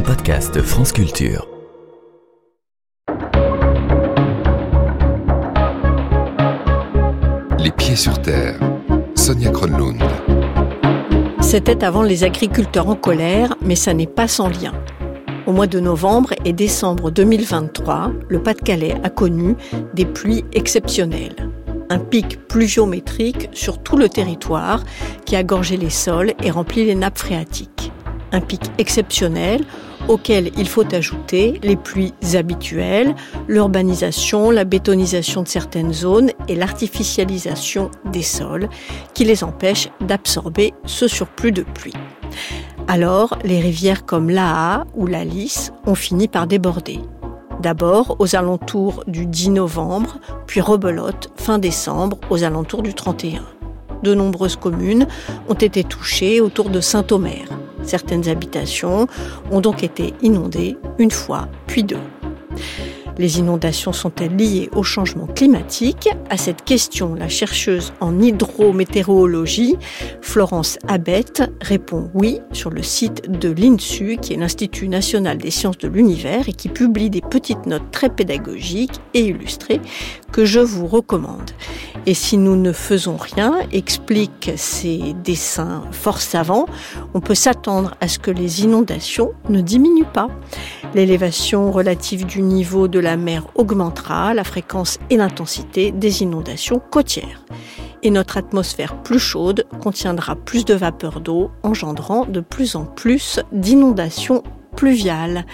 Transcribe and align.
un 0.00 0.02
podcast 0.02 0.62
France 0.62 0.92
Culture. 0.92 1.46
Les 7.58 7.70
pieds 7.70 7.96
sur 7.96 8.20
terre. 8.22 8.58
Sonia 9.14 9.50
Kronlund. 9.50 10.02
C'était 11.42 11.84
avant 11.84 12.02
les 12.02 12.24
agriculteurs 12.24 12.88
en 12.88 12.94
colère, 12.94 13.56
mais 13.60 13.76
ça 13.76 13.92
n'est 13.92 14.06
pas 14.06 14.26
sans 14.26 14.48
lien. 14.48 14.72
Au 15.46 15.52
mois 15.52 15.66
de 15.66 15.80
novembre 15.80 16.32
et 16.46 16.54
décembre 16.54 17.10
2023, 17.10 18.12
le 18.28 18.42
Pas-de-Calais 18.42 18.94
a 19.02 19.10
connu 19.10 19.54
des 19.92 20.06
pluies 20.06 20.44
exceptionnelles. 20.54 21.50
Un 21.90 21.98
pic 21.98 22.46
pluviométrique 22.48 23.50
sur 23.52 23.82
tout 23.82 23.98
le 23.98 24.08
territoire 24.08 24.82
qui 25.26 25.36
a 25.36 25.42
gorgé 25.42 25.76
les 25.76 25.90
sols 25.90 26.32
et 26.42 26.50
rempli 26.50 26.86
les 26.86 26.94
nappes 26.94 27.18
phréatiques. 27.18 27.92
Un 28.32 28.40
pic 28.40 28.62
exceptionnel 28.78 29.64
auquel 30.10 30.50
il 30.58 30.68
faut 30.68 30.92
ajouter 30.92 31.60
les 31.62 31.76
pluies 31.76 32.12
habituelles, 32.34 33.14
l'urbanisation, 33.46 34.50
la 34.50 34.64
bétonisation 34.64 35.42
de 35.42 35.48
certaines 35.48 35.92
zones 35.92 36.32
et 36.48 36.56
l'artificialisation 36.56 37.92
des 38.10 38.22
sols 38.22 38.68
qui 39.14 39.24
les 39.24 39.44
empêchent 39.44 39.88
d'absorber 40.00 40.74
ce 40.84 41.06
surplus 41.06 41.52
de 41.52 41.62
pluie. 41.62 41.94
Alors, 42.88 43.38
les 43.44 43.60
rivières 43.60 44.04
comme 44.04 44.30
l'Aa 44.30 44.84
ou 44.94 45.06
la 45.06 45.24
Lys 45.24 45.72
ont 45.86 45.94
fini 45.94 46.26
par 46.26 46.48
déborder. 46.48 46.98
D'abord 47.60 48.16
aux 48.18 48.34
alentours 48.34 49.04
du 49.06 49.26
10 49.26 49.50
novembre, 49.50 50.18
puis 50.46 50.60
rebelote 50.60 51.30
fin 51.36 51.58
décembre 51.58 52.18
aux 52.30 52.42
alentours 52.42 52.82
du 52.82 52.94
31. 52.94 53.42
De 54.02 54.14
nombreuses 54.14 54.56
communes 54.56 55.06
ont 55.48 55.54
été 55.54 55.84
touchées 55.84 56.40
autour 56.40 56.70
de 56.70 56.80
Saint-Omer. 56.80 57.44
Certaines 57.82 58.28
habitations 58.28 59.06
ont 59.50 59.60
donc 59.60 59.82
été 59.82 60.14
inondées 60.22 60.76
une 60.98 61.10
fois, 61.10 61.48
puis 61.66 61.82
deux. 61.82 61.98
Les 63.20 63.38
inondations 63.38 63.92
sont-elles 63.92 64.34
liées 64.34 64.70
au 64.74 64.82
changement 64.82 65.26
climatique 65.26 66.08
À 66.30 66.38
cette 66.38 66.64
question, 66.64 67.14
la 67.14 67.28
chercheuse 67.28 67.92
en 68.00 68.18
hydrométéorologie, 68.18 69.76
Florence 70.22 70.78
Abette, 70.88 71.42
répond 71.60 72.10
oui 72.14 72.40
sur 72.52 72.70
le 72.70 72.82
site 72.82 73.30
de 73.30 73.50
l'INSU, 73.50 74.16
qui 74.16 74.32
est 74.32 74.38
l'Institut 74.38 74.88
national 74.88 75.36
des 75.36 75.50
sciences 75.50 75.76
de 75.76 75.88
l'univers 75.88 76.48
et 76.48 76.54
qui 76.54 76.70
publie 76.70 77.10
des 77.10 77.20
petites 77.20 77.66
notes 77.66 77.90
très 77.90 78.08
pédagogiques 78.08 78.98
et 79.12 79.26
illustrées 79.26 79.82
que 80.32 80.46
je 80.46 80.60
vous 80.60 80.86
recommande. 80.86 81.50
Et 82.06 82.14
si 82.14 82.38
nous 82.38 82.56
ne 82.56 82.72
faisons 82.72 83.18
rien, 83.18 83.58
explique 83.70 84.52
ces 84.56 85.14
dessins 85.22 85.82
fort 85.92 86.22
savants, 86.22 86.64
on 87.12 87.20
peut 87.20 87.34
s'attendre 87.34 87.94
à 88.00 88.08
ce 88.08 88.18
que 88.18 88.30
les 88.30 88.62
inondations 88.62 89.32
ne 89.50 89.60
diminuent 89.60 90.10
pas. 90.10 90.28
L'élévation 90.94 91.70
relative 91.70 92.24
du 92.24 92.40
niveau 92.40 92.88
de 92.88 92.98
la 92.98 93.09
mer 93.16 93.46
augmentera 93.54 94.34
la 94.34 94.44
fréquence 94.44 94.98
et 95.10 95.16
l'intensité 95.16 95.92
des 95.92 96.22
inondations 96.22 96.80
côtières. 96.90 97.44
Et 98.02 98.10
notre 98.10 98.38
atmosphère 98.38 99.02
plus 99.02 99.18
chaude 99.18 99.66
contiendra 99.82 100.36
plus 100.36 100.64
de 100.64 100.74
vapeur 100.74 101.20
d'eau, 101.20 101.50
engendrant 101.62 102.24
de 102.24 102.40
plus 102.40 102.74
en 102.74 102.84
plus 102.84 103.40
d'inondations 103.52 104.42
pluviales. 104.76 105.44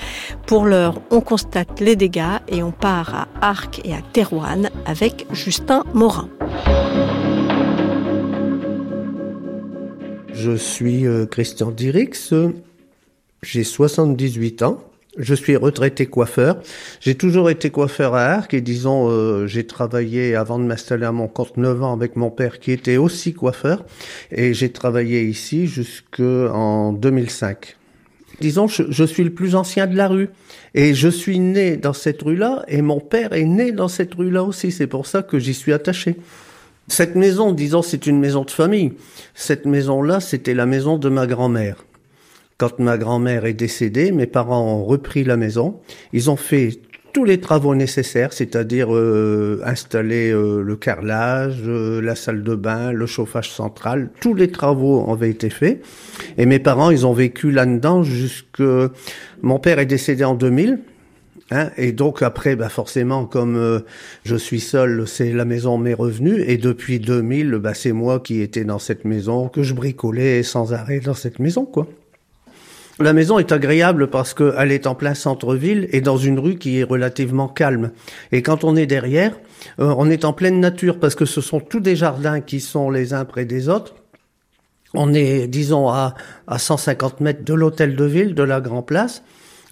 Pour 0.47 0.67
l'heure, 0.67 1.01
on 1.11 1.21
constate 1.21 1.81
les 1.81 1.97
dégâts 1.97 2.39
et 2.49 2.63
on 2.63 2.71
part 2.71 3.15
à 3.15 3.49
Arc 3.49 3.81
et 3.85 3.93
à 3.93 4.01
Terouane 4.13 4.71
avec 4.85 5.27
Justin 5.33 5.83
Morin. 5.95 6.29
Je 10.33 10.57
suis 10.57 11.07
euh, 11.07 11.27
Christian 11.27 11.71
Dirix, 11.71 12.33
j'ai 13.43 13.65
78 13.65 14.63
ans. 14.63 14.79
Je 15.19 15.35
suis 15.35 15.57
retraité 15.57 16.07
coiffeur. 16.07 16.59
J'ai 17.01 17.15
toujours 17.15 17.49
été 17.49 17.71
coiffeur 17.71 18.15
à 18.15 18.25
Arc 18.25 18.53
et 18.53 18.61
disons, 18.61 19.09
euh, 19.09 19.47
j'ai 19.47 19.67
travaillé 19.67 20.35
avant 20.35 20.59
de 20.59 20.65
m'installer 20.65 21.07
à 21.07 21.13
mon 21.13 21.27
compte 21.29 21.57
9 21.57 21.83
ans 21.83 21.93
avec 21.95 22.17
mon 22.17 22.31
père 22.31 22.59
qui 22.59 22.73
était 22.73 22.99
aussi 22.99 23.33
coiffeur 23.33 23.85
et 24.31 24.53
j'ai 24.53 24.71
travaillé 24.71 25.25
ici 25.25 25.67
jusqu'en 25.67 26.93
2005. 26.93 27.77
Disons, 28.41 28.69
je, 28.69 28.83
je, 28.91 29.05
suis 29.05 29.25
le 29.25 29.33
plus 29.33 29.55
ancien 29.55 29.87
de 29.87 29.97
la 29.97 30.09
rue 30.09 30.29
et 30.75 30.93
je 30.93 31.09
suis 31.09 31.39
né 31.39 31.79
dans 31.79 31.95
cette 31.95 32.21
rue-là 32.21 32.65
et 32.69 32.83
mon 32.83 33.01
père 33.01 33.33
est 33.33 33.45
né 33.45 33.73
dans 33.73 33.89
cette 33.89 34.13
rue-là 34.13 34.45
aussi. 34.45 34.71
C'est 34.71 34.87
pour 34.87 35.07
ça 35.07 35.23
que 35.23 35.39
j'y 35.39 35.55
suis 35.55 35.73
attaché. 35.73 36.17
Cette 36.89 37.17
maison, 37.17 37.53
disons, 37.53 37.83
c'est 37.83 38.07
une 38.07 38.21
maison 38.21 38.45
de 38.45 38.51
famille. 38.51 38.93
Cette 39.35 39.67
maison-là, 39.67 40.21
c'était 40.21 40.55
la 40.55 40.67
maison 40.67 40.99
de 40.99 41.09
ma 41.09 41.27
grand-mère. 41.27 41.85
Quand 42.59 42.79
ma 42.79 42.97
grand-mère 42.97 43.45
est 43.45 43.55
décédée, 43.55 44.13
mes 44.13 44.27
parents 44.27 44.65
ont 44.65 44.85
repris 44.85 45.25
la 45.25 45.37
maison. 45.37 45.81
Ils 46.13 46.31
ont 46.31 46.37
fait 46.37 46.81
tous 47.13 47.25
les 47.25 47.41
travaux 47.41 47.75
nécessaires, 47.75 48.33
c'est-à-dire 48.33 48.95
euh, 48.95 49.61
installer 49.65 50.31
euh, 50.31 50.63
le 50.63 50.77
carrelage, 50.77 51.63
euh, 51.67 52.01
la 52.01 52.15
salle 52.15 52.43
de 52.43 52.55
bain, 52.55 52.93
le 52.93 53.07
chauffage 53.07 53.51
central. 53.51 54.11
Tous 54.21 54.35
les 54.35 54.51
travaux 54.51 55.11
avaient 55.11 55.31
été 55.31 55.51
faits. 55.51 55.83
Et 56.39 56.47
mes 56.47 56.59
parents, 56.59 56.91
ils 56.91 57.07
ont 57.07 57.13
vécu 57.13 57.51
là-dedans 57.51 58.03
jusque... 58.03 58.63
Mon 59.43 59.59
père 59.59 59.79
est 59.79 59.87
décédé 59.87 60.25
en 60.25 60.35
2000. 60.35 60.81
Hein, 61.53 61.71
et 61.77 61.93
donc 61.93 62.23
après, 62.23 62.57
bah 62.57 62.69
forcément, 62.69 63.25
comme 63.25 63.57
euh, 63.57 63.81
je 64.25 64.35
suis 64.35 64.61
seul, 64.61 65.07
c'est 65.07 65.33
la 65.33 65.45
maison 65.45 65.79
mes 65.79 65.95
revenus. 65.95 66.45
Et 66.47 66.59
depuis 66.59 66.99
2000, 66.99 67.53
bah, 67.53 67.75
c'est 67.75 67.93
moi 67.93 68.19
qui 68.19 68.41
étais 68.41 68.65
dans 68.65 68.79
cette 68.79 69.05
maison, 69.05 69.49
que 69.49 69.63
je 69.63 69.75
bricolais 69.75 70.43
sans 70.43 70.73
arrêt 70.73 71.01
dans 71.01 71.15
cette 71.15 71.39
maison, 71.39 71.65
quoi. 71.65 71.87
La 72.99 73.13
maison 73.13 73.39
est 73.39 73.53
agréable 73.53 74.09
parce 74.09 74.33
qu'elle 74.33 74.73
est 74.73 74.87
en 74.87 74.95
plein 74.95 75.13
centre-ville 75.13 75.87
et 75.93 76.01
dans 76.01 76.17
une 76.17 76.39
rue 76.39 76.57
qui 76.57 76.79
est 76.79 76.83
relativement 76.83 77.47
calme. 77.47 77.91
Et 78.33 78.41
quand 78.41 78.65
on 78.65 78.75
est 78.75 78.87
derrière, 78.87 79.39
euh, 79.81 79.95
on 79.99 80.09
est 80.09 80.25
en 80.25 80.33
pleine 80.33 80.61
nature 80.61 80.99
parce 80.99 81.15
que 81.15 81.27
ce 81.27 81.43
sont 81.43 81.61
tous 81.61 81.81
des 81.81 81.95
jardins 81.95 82.41
qui 82.41 82.59
sont 82.59 82.91
les 82.91 83.13
uns 83.13 83.27
près 83.27 83.45
des 83.45 83.69
autres. 83.69 83.95
On 84.95 85.13
est, 85.13 85.47
disons, 85.47 85.91
à, 85.91 86.15
à 86.47 86.59
150 86.59 87.21
mètres 87.21 87.45
de 87.45 87.53
l'hôtel 87.53 87.97
de 87.97 88.05
ville, 88.05 88.35
de 88.35 88.43
la 88.43 88.63
Grand 88.63 88.83
Place. 88.83 89.23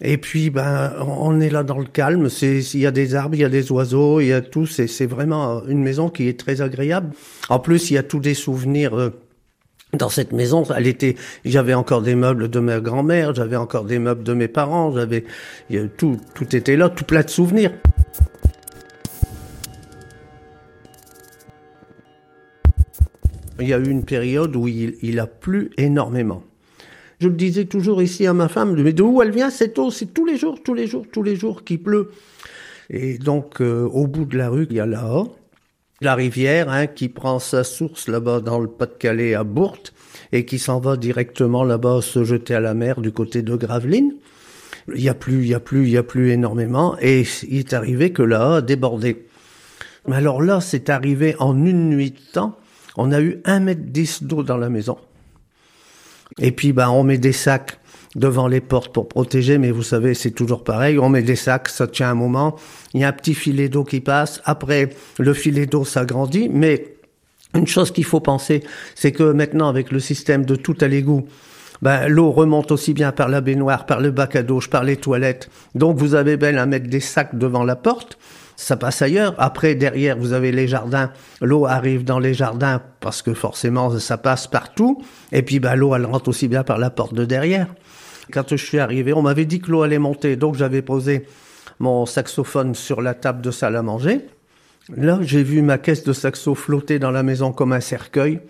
Et 0.02 0.18
puis, 0.18 0.50
ben, 0.50 0.92
on 1.00 1.40
est 1.40 1.48
là 1.48 1.62
dans 1.62 1.78
le 1.78 1.86
calme. 1.86 2.28
Il 2.42 2.78
y 2.78 2.86
a 2.86 2.90
des 2.90 3.14
arbres, 3.14 3.36
il 3.36 3.40
y 3.40 3.44
a 3.44 3.48
des 3.48 3.72
oiseaux, 3.72 4.20
il 4.20 4.26
y 4.26 4.32
a 4.34 4.42
tout. 4.42 4.66
C'est, 4.66 4.86
c'est 4.86 5.06
vraiment 5.06 5.64
une 5.66 5.82
maison 5.82 6.10
qui 6.10 6.28
est 6.28 6.38
très 6.38 6.60
agréable. 6.60 7.10
En 7.48 7.58
plus, 7.58 7.90
il 7.90 7.94
y 7.94 7.98
a 7.98 8.02
tous 8.02 8.20
des 8.20 8.34
souvenirs. 8.34 8.94
Euh, 8.98 9.10
dans 9.96 10.08
cette 10.08 10.32
maison, 10.32 10.64
elle 10.76 10.86
était, 10.86 11.16
j'avais 11.44 11.74
encore 11.74 12.02
des 12.02 12.14
meubles 12.14 12.48
de 12.48 12.60
ma 12.60 12.80
grand-mère, 12.80 13.34
j'avais 13.34 13.56
encore 13.56 13.84
des 13.84 13.98
meubles 13.98 14.22
de 14.22 14.34
mes 14.34 14.48
parents, 14.48 14.92
j'avais, 14.92 15.24
tout, 15.96 16.18
tout 16.34 16.56
était 16.56 16.76
là, 16.76 16.88
tout 16.88 17.04
plein 17.04 17.22
de 17.22 17.30
souvenirs. 17.30 17.72
Il 23.60 23.68
y 23.68 23.72
a 23.72 23.78
eu 23.78 23.88
une 23.88 24.04
période 24.04 24.56
où 24.56 24.66
il, 24.66 25.20
a 25.20 25.26
plu 25.26 25.70
énormément. 25.78 26.42
Je 27.20 27.28
le 27.28 27.34
disais 27.34 27.66
toujours 27.66 28.02
ici 28.02 28.26
à 28.26 28.34
ma 28.34 28.48
femme, 28.48 28.74
mais 28.82 28.92
de 28.92 29.02
où 29.02 29.22
elle 29.22 29.30
vient 29.30 29.50
cette 29.50 29.78
eau? 29.78 29.90
C'est 29.90 30.12
tous 30.12 30.26
les 30.26 30.36
jours, 30.36 30.58
tous 30.62 30.74
les 30.74 30.86
jours, 30.86 31.06
tous 31.10 31.22
les 31.22 31.36
jours 31.36 31.62
qu'il 31.62 31.82
pleut. 31.82 32.10
Et 32.90 33.16
donc, 33.16 33.60
euh, 33.60 33.84
au 33.84 34.06
bout 34.06 34.24
de 34.24 34.36
la 34.36 34.50
rue, 34.50 34.66
il 34.68 34.76
y 34.76 34.80
a 34.80 34.86
là 34.86 35.24
la 36.04 36.14
rivière 36.14 36.68
hein, 36.68 36.86
qui 36.86 37.08
prend 37.08 37.38
sa 37.38 37.64
source 37.64 38.08
là-bas 38.08 38.40
dans 38.40 38.58
le 38.58 38.68
Pas-de-Calais 38.68 39.34
à 39.34 39.44
Bourte 39.44 39.92
et 40.32 40.44
qui 40.44 40.58
s'en 40.58 40.80
va 40.80 40.96
directement 40.96 41.64
là-bas 41.64 42.00
se 42.02 42.24
jeter 42.24 42.54
à 42.54 42.60
la 42.60 42.74
mer 42.74 43.00
du 43.00 43.12
côté 43.12 43.42
de 43.42 43.56
Gravelines. 43.56 44.14
Il 44.94 45.02
y 45.02 45.08
a 45.08 45.14
plus, 45.14 45.42
il 45.42 45.48
y 45.48 45.54
a 45.54 45.60
plus, 45.60 45.84
il 45.84 45.90
y 45.90 45.96
a 45.96 46.02
plus 46.02 46.30
énormément 46.30 46.96
et 47.00 47.24
il 47.48 47.58
est 47.58 47.72
arrivé 47.72 48.12
que 48.12 48.22
là 48.22 48.56
a 48.56 48.62
débordé. 48.62 49.26
Mais 50.06 50.16
alors 50.16 50.42
là, 50.42 50.60
c'est 50.60 50.90
arrivé 50.90 51.34
en 51.38 51.64
une 51.64 51.88
nuit 51.88 52.10
de 52.10 52.32
temps. 52.32 52.58
On 52.96 53.10
a 53.10 53.20
eu 53.20 53.40
un 53.44 53.60
mètre 53.60 53.82
dix 53.82 54.22
d'eau 54.22 54.42
dans 54.42 54.58
la 54.58 54.68
maison. 54.68 54.98
Et 56.38 56.52
puis, 56.52 56.72
ben, 56.72 56.90
on 56.90 57.04
met 57.04 57.18
des 57.18 57.32
sacs 57.32 57.78
devant 58.14 58.46
les 58.46 58.60
portes 58.60 58.92
pour 58.92 59.08
protéger, 59.08 59.58
mais 59.58 59.70
vous 59.70 59.82
savez, 59.82 60.14
c'est 60.14 60.30
toujours 60.30 60.64
pareil. 60.64 60.98
On 60.98 61.08
met 61.08 61.22
des 61.22 61.36
sacs, 61.36 61.68
ça 61.68 61.86
tient 61.86 62.10
un 62.10 62.14
moment. 62.14 62.56
Il 62.92 63.00
y 63.00 63.04
a 63.04 63.08
un 63.08 63.12
petit 63.12 63.34
filet 63.34 63.68
d'eau 63.68 63.84
qui 63.84 64.00
passe. 64.00 64.40
Après, 64.44 64.90
le 65.18 65.34
filet 65.34 65.66
d'eau 65.66 65.84
s'agrandit, 65.84 66.48
mais 66.48 66.94
une 67.54 67.66
chose 67.66 67.90
qu'il 67.90 68.04
faut 68.04 68.20
penser, 68.20 68.62
c'est 68.94 69.12
que 69.12 69.32
maintenant, 69.32 69.68
avec 69.68 69.92
le 69.92 70.00
système 70.00 70.44
de 70.44 70.56
tout 70.56 70.76
à 70.80 70.88
l'égout, 70.88 71.26
ben, 71.82 72.08
l'eau 72.08 72.30
remonte 72.30 72.72
aussi 72.72 72.94
bien 72.94 73.12
par 73.12 73.28
la 73.28 73.40
baignoire, 73.40 73.86
par 73.86 74.00
le 74.00 74.10
bac 74.10 74.36
à 74.36 74.42
douche, 74.42 74.70
par 74.70 74.84
les 74.84 74.96
toilettes. 74.96 75.50
Donc, 75.74 75.96
vous 75.98 76.14
avez 76.14 76.36
belle 76.36 76.58
à 76.58 76.66
mettre 76.66 76.88
des 76.88 77.00
sacs 77.00 77.36
devant 77.36 77.64
la 77.64 77.76
porte 77.76 78.18
ça 78.56 78.76
passe 78.76 79.02
ailleurs. 79.02 79.34
Après, 79.38 79.74
derrière, 79.74 80.16
vous 80.16 80.32
avez 80.32 80.52
les 80.52 80.68
jardins. 80.68 81.10
L'eau 81.40 81.66
arrive 81.66 82.04
dans 82.04 82.18
les 82.18 82.34
jardins 82.34 82.80
parce 83.00 83.22
que 83.22 83.34
forcément, 83.34 83.98
ça 83.98 84.16
passe 84.16 84.46
partout. 84.46 85.02
Et 85.32 85.42
puis, 85.42 85.60
bah, 85.60 85.76
l'eau, 85.76 85.94
elle 85.94 86.06
rentre 86.06 86.28
aussi 86.28 86.48
bien 86.48 86.62
par 86.62 86.78
la 86.78 86.90
porte 86.90 87.14
de 87.14 87.24
derrière. 87.24 87.66
Quand 88.32 88.48
je 88.50 88.56
suis 88.56 88.78
arrivé, 88.78 89.12
on 89.12 89.22
m'avait 89.22 89.44
dit 89.44 89.60
que 89.60 89.70
l'eau 89.70 89.82
allait 89.82 89.98
monter, 89.98 90.36
donc 90.36 90.54
j'avais 90.54 90.82
posé 90.82 91.26
mon 91.78 92.06
saxophone 92.06 92.74
sur 92.74 93.02
la 93.02 93.14
table 93.14 93.42
de 93.42 93.50
salle 93.50 93.76
à 93.76 93.82
manger. 93.82 94.20
Là, 94.94 95.18
j'ai 95.22 95.42
vu 95.42 95.62
ma 95.62 95.78
caisse 95.78 96.04
de 96.04 96.12
saxo 96.12 96.54
flotter 96.54 96.98
dans 96.98 97.10
la 97.10 97.22
maison 97.22 97.52
comme 97.52 97.72
un 97.72 97.80
cercueil. 97.80 98.40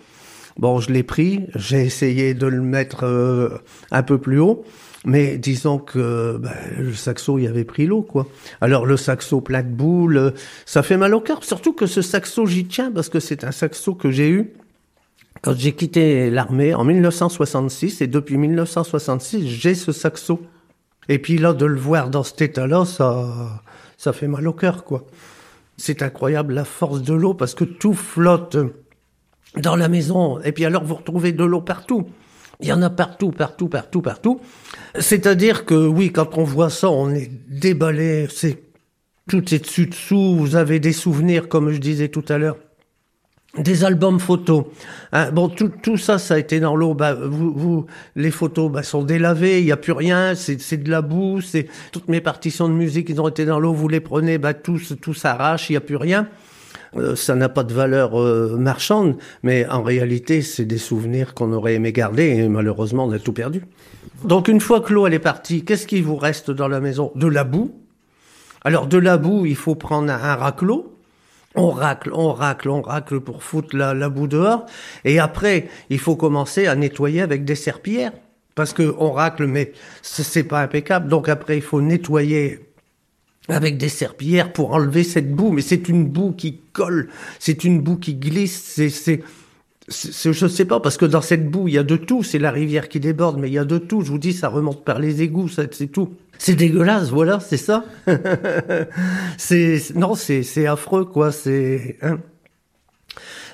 Bon, 0.57 0.79
je 0.79 0.91
l'ai 0.91 1.03
pris, 1.03 1.47
j'ai 1.55 1.83
essayé 1.83 2.33
de 2.33 2.47
le 2.47 2.61
mettre 2.61 3.05
euh, 3.05 3.49
un 3.91 4.03
peu 4.03 4.17
plus 4.17 4.39
haut, 4.39 4.63
mais 5.05 5.37
disons 5.37 5.79
que 5.79 6.37
ben, 6.37 6.53
le 6.77 6.93
saxo 6.93 7.37
y 7.37 7.47
avait 7.47 7.65
pris 7.65 7.85
l'eau, 7.85 8.01
quoi. 8.01 8.27
Alors 8.61 8.85
le 8.85 8.95
saxo 8.95 9.41
plat 9.41 9.63
de 9.63 9.69
boule, 9.69 10.33
ça 10.65 10.81
fait 10.81 10.97
mal 10.97 11.13
au 11.13 11.19
cœur, 11.19 11.43
surtout 11.43 11.73
que 11.73 11.87
ce 11.87 12.01
saxo 12.01 12.45
j'y 12.45 12.65
tiens 12.65 12.91
parce 12.91 13.09
que 13.09 13.19
c'est 13.19 13.43
un 13.43 13.51
saxo 13.51 13.95
que 13.95 14.11
j'ai 14.11 14.29
eu 14.29 14.53
quand 15.41 15.55
j'ai 15.55 15.73
quitté 15.73 16.29
l'armée 16.29 16.73
en 16.73 16.83
1966 16.83 18.01
et 18.01 18.07
depuis 18.07 18.37
1966 18.37 19.47
j'ai 19.47 19.75
ce 19.75 19.91
saxo. 19.91 20.41
Et 21.07 21.19
puis 21.19 21.37
là 21.37 21.53
de 21.53 21.65
le 21.65 21.79
voir 21.79 22.09
dans 22.09 22.23
cet 22.23 22.41
état-là, 22.41 22.85
ça 22.85 23.61
ça 23.97 24.13
fait 24.13 24.27
mal 24.27 24.47
au 24.47 24.53
cœur, 24.53 24.83
quoi. 24.83 25.05
C'est 25.77 26.01
incroyable 26.01 26.53
la 26.53 26.65
force 26.65 27.01
de 27.01 27.13
l'eau 27.13 27.33
parce 27.33 27.53
que 27.53 27.63
tout 27.63 27.93
flotte 27.93 28.57
dans 29.57 29.75
la 29.75 29.87
maison. 29.87 30.39
Et 30.41 30.51
puis 30.51 30.65
alors, 30.65 30.83
vous 30.83 30.95
retrouvez 30.95 31.31
de 31.31 31.43
l'eau 31.43 31.61
partout. 31.61 32.05
Il 32.61 32.67
y 32.67 32.73
en 32.73 32.81
a 32.81 32.89
partout, 32.89 33.31
partout, 33.31 33.67
partout, 33.67 34.01
partout. 34.01 34.39
C'est-à-dire 34.97 35.65
que 35.65 35.87
oui, 35.87 36.11
quand 36.11 36.37
on 36.37 36.43
voit 36.43 36.69
ça, 36.69 36.89
on 36.89 37.09
est 37.09 37.29
déballé. 37.49 38.27
C'est 38.29 38.63
tout 39.29 39.53
est 39.53 39.59
dessus 39.59 39.87
dessous. 39.87 40.35
Vous 40.37 40.55
avez 40.55 40.79
des 40.79 40.93
souvenirs, 40.93 41.49
comme 41.49 41.71
je 41.71 41.79
disais 41.79 42.07
tout 42.07 42.23
à 42.29 42.37
l'heure, 42.37 42.57
des 43.57 43.83
albums 43.83 44.19
photos. 44.19 44.65
Hein, 45.11 45.31
bon, 45.31 45.49
tout, 45.49 45.71
tout 45.81 45.97
ça, 45.97 46.17
ça 46.17 46.35
a 46.35 46.37
été 46.37 46.59
dans 46.59 46.75
l'eau. 46.75 46.93
Bah, 46.93 47.13
vous, 47.13 47.53
vous, 47.55 47.85
les 48.15 48.31
photos 48.31 48.71
bah, 48.71 48.83
sont 48.83 49.03
délavées, 49.03 49.59
il 49.59 49.65
n'y 49.65 49.71
a 49.71 49.77
plus 49.77 49.93
rien, 49.93 50.33
c'est 50.35 50.77
de 50.77 50.89
la 50.89 51.01
boue. 51.01 51.41
C'est 51.41 51.67
toutes 51.91 52.07
mes 52.07 52.21
partitions 52.21 52.67
de 52.67 52.73
musique, 52.73 53.09
ils 53.09 53.21
ont 53.21 53.27
été 53.27 53.45
dans 53.45 53.59
l'eau. 53.59 53.73
Vous 53.73 53.87
les 53.87 53.99
prenez, 53.99 54.37
bah, 54.37 54.53
tout, 54.53 54.79
tout 55.01 55.13
s'arrache, 55.13 55.69
il 55.69 55.73
n'y 55.73 55.77
a 55.77 55.81
plus 55.81 55.97
rien. 55.97 56.27
Euh, 56.97 57.15
ça 57.15 57.35
n'a 57.35 57.49
pas 57.49 57.63
de 57.63 57.73
valeur 57.73 58.19
euh, 58.19 58.55
marchande, 58.57 59.17
mais 59.43 59.67
en 59.67 59.83
réalité, 59.83 60.41
c'est 60.41 60.65
des 60.65 60.77
souvenirs 60.77 61.33
qu'on 61.33 61.51
aurait 61.51 61.73
aimé 61.73 61.91
garder 61.91 62.23
et 62.23 62.47
malheureusement, 62.47 63.05
on 63.05 63.11
a 63.11 63.19
tout 63.19 63.33
perdu. 63.33 63.63
Donc 64.23 64.47
une 64.47 64.61
fois 64.61 64.79
que 64.79 64.93
l'eau 64.93 65.05
elle 65.05 65.13
est 65.13 65.19
partie, 65.19 65.65
qu'est-ce 65.65 65.87
qui 65.87 66.01
vous 66.01 66.15
reste 66.15 66.51
dans 66.51 66.69
la 66.69 66.79
maison? 66.79 67.11
De 67.15 67.27
la 67.27 67.43
boue. 67.43 67.75
Alors 68.63 68.87
de 68.87 68.97
la 68.97 69.17
boue, 69.17 69.45
il 69.45 69.57
faut 69.57 69.75
prendre 69.75 70.11
un 70.11 70.35
raclot. 70.35 70.94
On 71.55 71.69
racle, 71.71 72.11
on 72.13 72.33
racle, 72.33 72.69
on 72.69 72.81
racle 72.81 73.19
pour 73.19 73.43
foutre 73.43 73.75
la, 73.75 73.93
la 73.93 74.09
boue 74.09 74.27
dehors. 74.27 74.65
Et 75.03 75.19
après, 75.19 75.69
il 75.89 75.99
faut 75.99 76.15
commencer 76.15 76.67
à 76.67 76.75
nettoyer 76.75 77.21
avec 77.21 77.45
des 77.45 77.55
serpillères. 77.55 78.11
Parce 78.55 78.71
que 78.71 78.95
on 78.99 79.11
racle, 79.11 79.47
mais 79.47 79.73
c'est 80.01 80.43
pas 80.43 80.61
impeccable. 80.61 81.09
Donc 81.09 81.27
après, 81.27 81.57
il 81.57 81.61
faut 81.61 81.81
nettoyer 81.81 82.59
avec 83.47 83.77
des 83.77 83.89
serpillères 83.89 84.53
pour 84.53 84.73
enlever 84.73 85.03
cette 85.03 85.31
boue, 85.31 85.51
mais 85.51 85.61
c'est 85.61 85.89
une 85.89 86.05
boue 86.05 86.31
qui 86.31 86.61
colle, 86.73 87.09
c'est 87.39 87.63
une 87.63 87.81
boue 87.81 87.97
qui 87.97 88.15
glisse, 88.15 88.81
c'est, 88.89 89.21
je 89.87 90.47
sais 90.47 90.65
pas, 90.65 90.79
parce 90.79 90.97
que 90.97 91.05
dans 91.05 91.21
cette 91.21 91.49
boue, 91.49 91.67
il 91.67 91.75
y 91.75 91.77
a 91.77 91.83
de 91.83 91.95
tout, 91.95 92.23
c'est 92.23 92.39
la 92.39 92.51
rivière 92.51 92.89
qui 92.89 92.99
déborde, 92.99 93.37
mais 93.37 93.49
il 93.49 93.53
y 93.53 93.59
a 93.59 93.65
de 93.65 93.77
tout, 93.77 94.01
je 94.01 94.09
vous 94.09 94.17
dis, 94.17 94.33
ça 94.33 94.49
remonte 94.49 94.83
par 94.83 94.99
les 94.99 95.21
égouts, 95.21 95.47
c'est 95.47 95.91
tout. 95.91 96.15
C'est 96.39 96.55
dégueulasse, 96.55 97.09
voilà, 97.11 97.39
c'est 97.39 97.57
ça. 97.57 97.85
c'est, 99.37 99.79
non, 99.95 100.15
c'est, 100.15 100.43
c'est 100.43 100.65
affreux, 100.65 101.05
quoi, 101.05 101.31
c'est, 101.31 101.97
hein. 102.01 102.19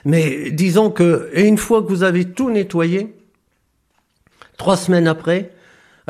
Mais 0.03 0.49
disons 0.51 0.89
que, 0.89 1.29
et 1.33 1.47
une 1.47 1.57
fois 1.57 1.83
que 1.83 1.87
vous 1.89 2.03
avez 2.03 2.25
tout 2.25 2.49
nettoyé, 2.49 3.13
trois 4.57 4.77
semaines 4.77 5.07
après, 5.07 5.51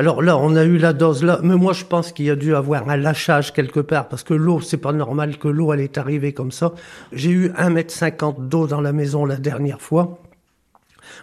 alors 0.02 0.24
là, 0.24 0.36
on 0.36 0.56
a 0.56 0.64
eu 0.64 0.80
la 0.80 0.94
dose 0.94 1.24
là, 1.24 1.40
mais 1.44 1.56
moi 1.56 1.74
je 1.74 1.86
pense 1.86 2.12
qu'il 2.12 2.26
y 2.26 2.32
a 2.32 2.36
dû 2.36 2.56
avoir 2.56 2.90
un 2.90 2.98
lâchage 2.98 3.54
quelque 3.54 3.80
part, 3.80 4.08
parce 4.08 4.24
que 4.24 4.34
l'eau, 4.34 4.60
c'est 4.60 4.78
pas 4.78 4.94
normal 4.94 5.38
que 5.38 5.48
l'eau, 5.48 5.74
elle 5.74 5.80
est 5.82 6.00
arrivée 6.00 6.34
comme 6.34 6.52
ça. 6.52 6.74
J'ai 7.14 7.30
eu 7.30 7.52
un 7.56 7.70
mètre 7.70 7.94
cinquante 7.94 8.50
d'eau 8.50 8.66
dans 8.66 8.82
la 8.82 8.94
maison 8.94 9.26
la 9.26 9.36
dernière 9.36 9.80
fois. 9.80 10.18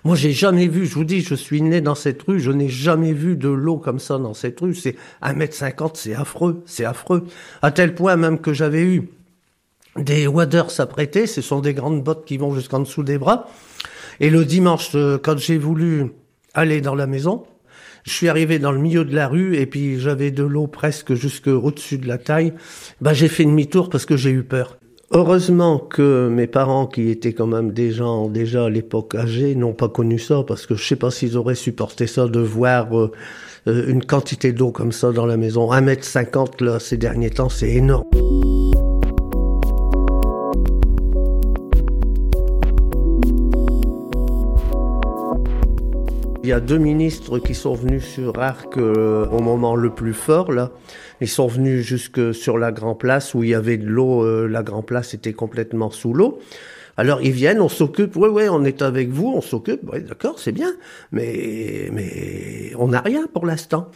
Moi, 0.05 0.15
j'ai 0.15 0.31
jamais 0.31 0.69
vu, 0.69 0.87
je 0.87 0.95
vous 0.95 1.03
dis, 1.03 1.23
je 1.23 1.35
suis 1.35 1.61
né 1.61 1.81
dans 1.81 1.97
cette 1.97 2.23
rue, 2.23 2.39
je 2.39 2.53
n'ai 2.53 2.69
jamais 2.69 3.13
vu 3.13 3.35
de 3.35 3.49
l'eau 3.49 3.79
comme 3.79 3.99
ça 3.99 4.17
dans 4.17 4.33
cette 4.33 4.61
rue. 4.61 4.77
C'est 4.77 4.95
un 5.23 5.33
mètre 5.33 5.57
cinquante, 5.57 5.97
c'est 5.97 6.15
affreux, 6.15 6.63
c'est 6.65 6.85
affreux. 6.85 7.27
À 7.63 7.73
tel 7.73 7.97
point 7.97 8.15
même 8.15 8.39
que 8.39 8.53
j'avais 8.53 8.85
eu 8.85 9.09
des 9.97 10.29
waders 10.29 10.81
à 10.81 10.87
ce 11.27 11.41
sont 11.41 11.59
des 11.59 11.75
grandes 11.75 12.05
bottes 12.05 12.25
qui 12.25 12.37
vont 12.37 12.55
jusqu'en 12.55 12.79
dessous 12.79 13.03
des 13.03 13.19
bras. 13.19 13.49
Et 14.21 14.31
le 14.31 14.45
dimanche, 14.45 14.93
euh, 14.95 15.19
quand 15.21 15.37
j'ai 15.37 15.59
voulu 15.59 16.13
aller 16.55 16.81
dans 16.81 16.95
la 16.95 17.09
maison, 17.09 17.45
je 18.05 18.13
suis 18.13 18.29
arrivé 18.29 18.59
dans 18.59 18.73
le 18.73 18.79
milieu 18.79 19.05
de 19.05 19.15
la 19.15 19.29
rue 19.29 19.57
et 19.57 19.67
puis 19.67 19.99
j'avais 19.99 20.31
de 20.31 20.43
l'eau 20.43 20.67
presque 20.67 21.15
jusque 21.15 21.49
au-dessus 21.49 21.99
de 21.99 22.09
la 22.09 22.19
taille. 22.19 22.53
Bah, 23.01 23.13
j'ai 23.13 23.29
fait 23.29 23.45
demi-tour 23.45 23.91
parce 23.91 24.07
que 24.07 24.17
j'ai 24.17 24.31
eu 24.31 24.43
peur. 24.43 24.79
Heureusement 25.11 25.79
que 25.79 26.29
mes 26.29 26.47
parents, 26.47 26.87
qui 26.87 27.09
étaient 27.09 27.33
quand 27.33 27.47
même 27.47 27.73
des 27.73 27.93
gens 27.93 28.29
déjà 28.29 28.67
à 28.67 28.71
l'époque 28.71 29.15
âgés, 29.15 29.55
n'ont 29.55 29.73
pas 29.73 29.89
connu 29.89 30.19
ça 30.19 30.45
parce 30.47 30.67
que 30.67 30.75
je 30.75 30.87
sais 30.87 30.97
pas 30.97 31.11
s'ils 31.11 31.39
auraient 31.39 31.55
supporté 31.55 32.07
ça 32.07 32.27
de 32.27 32.41
voir 32.41 32.99
euh, 32.99 33.11
euh, 33.69 33.87
une 33.89 34.05
quantité 34.05 34.53
d'eau 34.53 34.71
comme 34.71 34.93
ça 34.93 35.11
dans 35.13 35.25
la 35.25 35.39
maison. 35.39 35.73
1m50 35.73 36.63
là, 36.63 36.79
ces 36.79 36.99
derniers 36.99 37.31
temps, 37.31 37.49
c'est 37.49 37.71
énorme. 37.71 38.05
Il 46.49 46.53
y 46.53 46.55
a 46.55 46.61
deux 46.61 46.79
ministres 46.79 47.39
qui 47.39 47.55
sont 47.55 47.75
venus 47.75 48.03
sur 48.07 48.39
Arc 48.39 48.79
euh, 48.79 49.27
au 49.27 49.41
moment 49.41 49.77
le 49.77 49.91
plus 49.91 50.15
fort 50.15 50.51
là. 50.51 50.71
Ils 51.21 51.29
sont 51.29 51.47
venus 51.47 51.85
jusque 51.85 52.33
sur 52.35 52.57
la 52.57 52.73
Grand 52.73 52.95
Place 52.95 53.35
où 53.35 53.43
il 53.43 53.51
y 53.51 53.55
avait 53.55 53.77
de 53.77 53.87
l'eau. 53.87 54.25
Euh, 54.25 54.47
la 54.47 54.63
Grand 54.63 54.81
Place 54.81 55.13
était 55.13 55.35
complètement 55.35 55.91
sous 55.91 56.15
l'eau. 56.15 56.39
Alors 56.97 57.21
ils 57.21 57.33
viennent, 57.33 57.61
on 57.61 57.69
s'occupe. 57.69 58.17
Oui, 58.17 58.31
oui, 58.33 58.45
on 58.49 58.65
est 58.65 58.81
avec 58.81 59.11
vous, 59.11 59.31
on 59.37 59.43
s'occupe. 59.43 59.83
Oui, 59.93 60.01
d'accord, 60.01 60.39
c'est 60.39 60.53
bien. 60.53 60.73
Mais 61.13 61.91
mais 61.93 62.73
on 62.79 62.89
n'a 62.89 63.03
rien 63.03 63.27
pour 63.31 63.45
l'instant. 63.45 63.91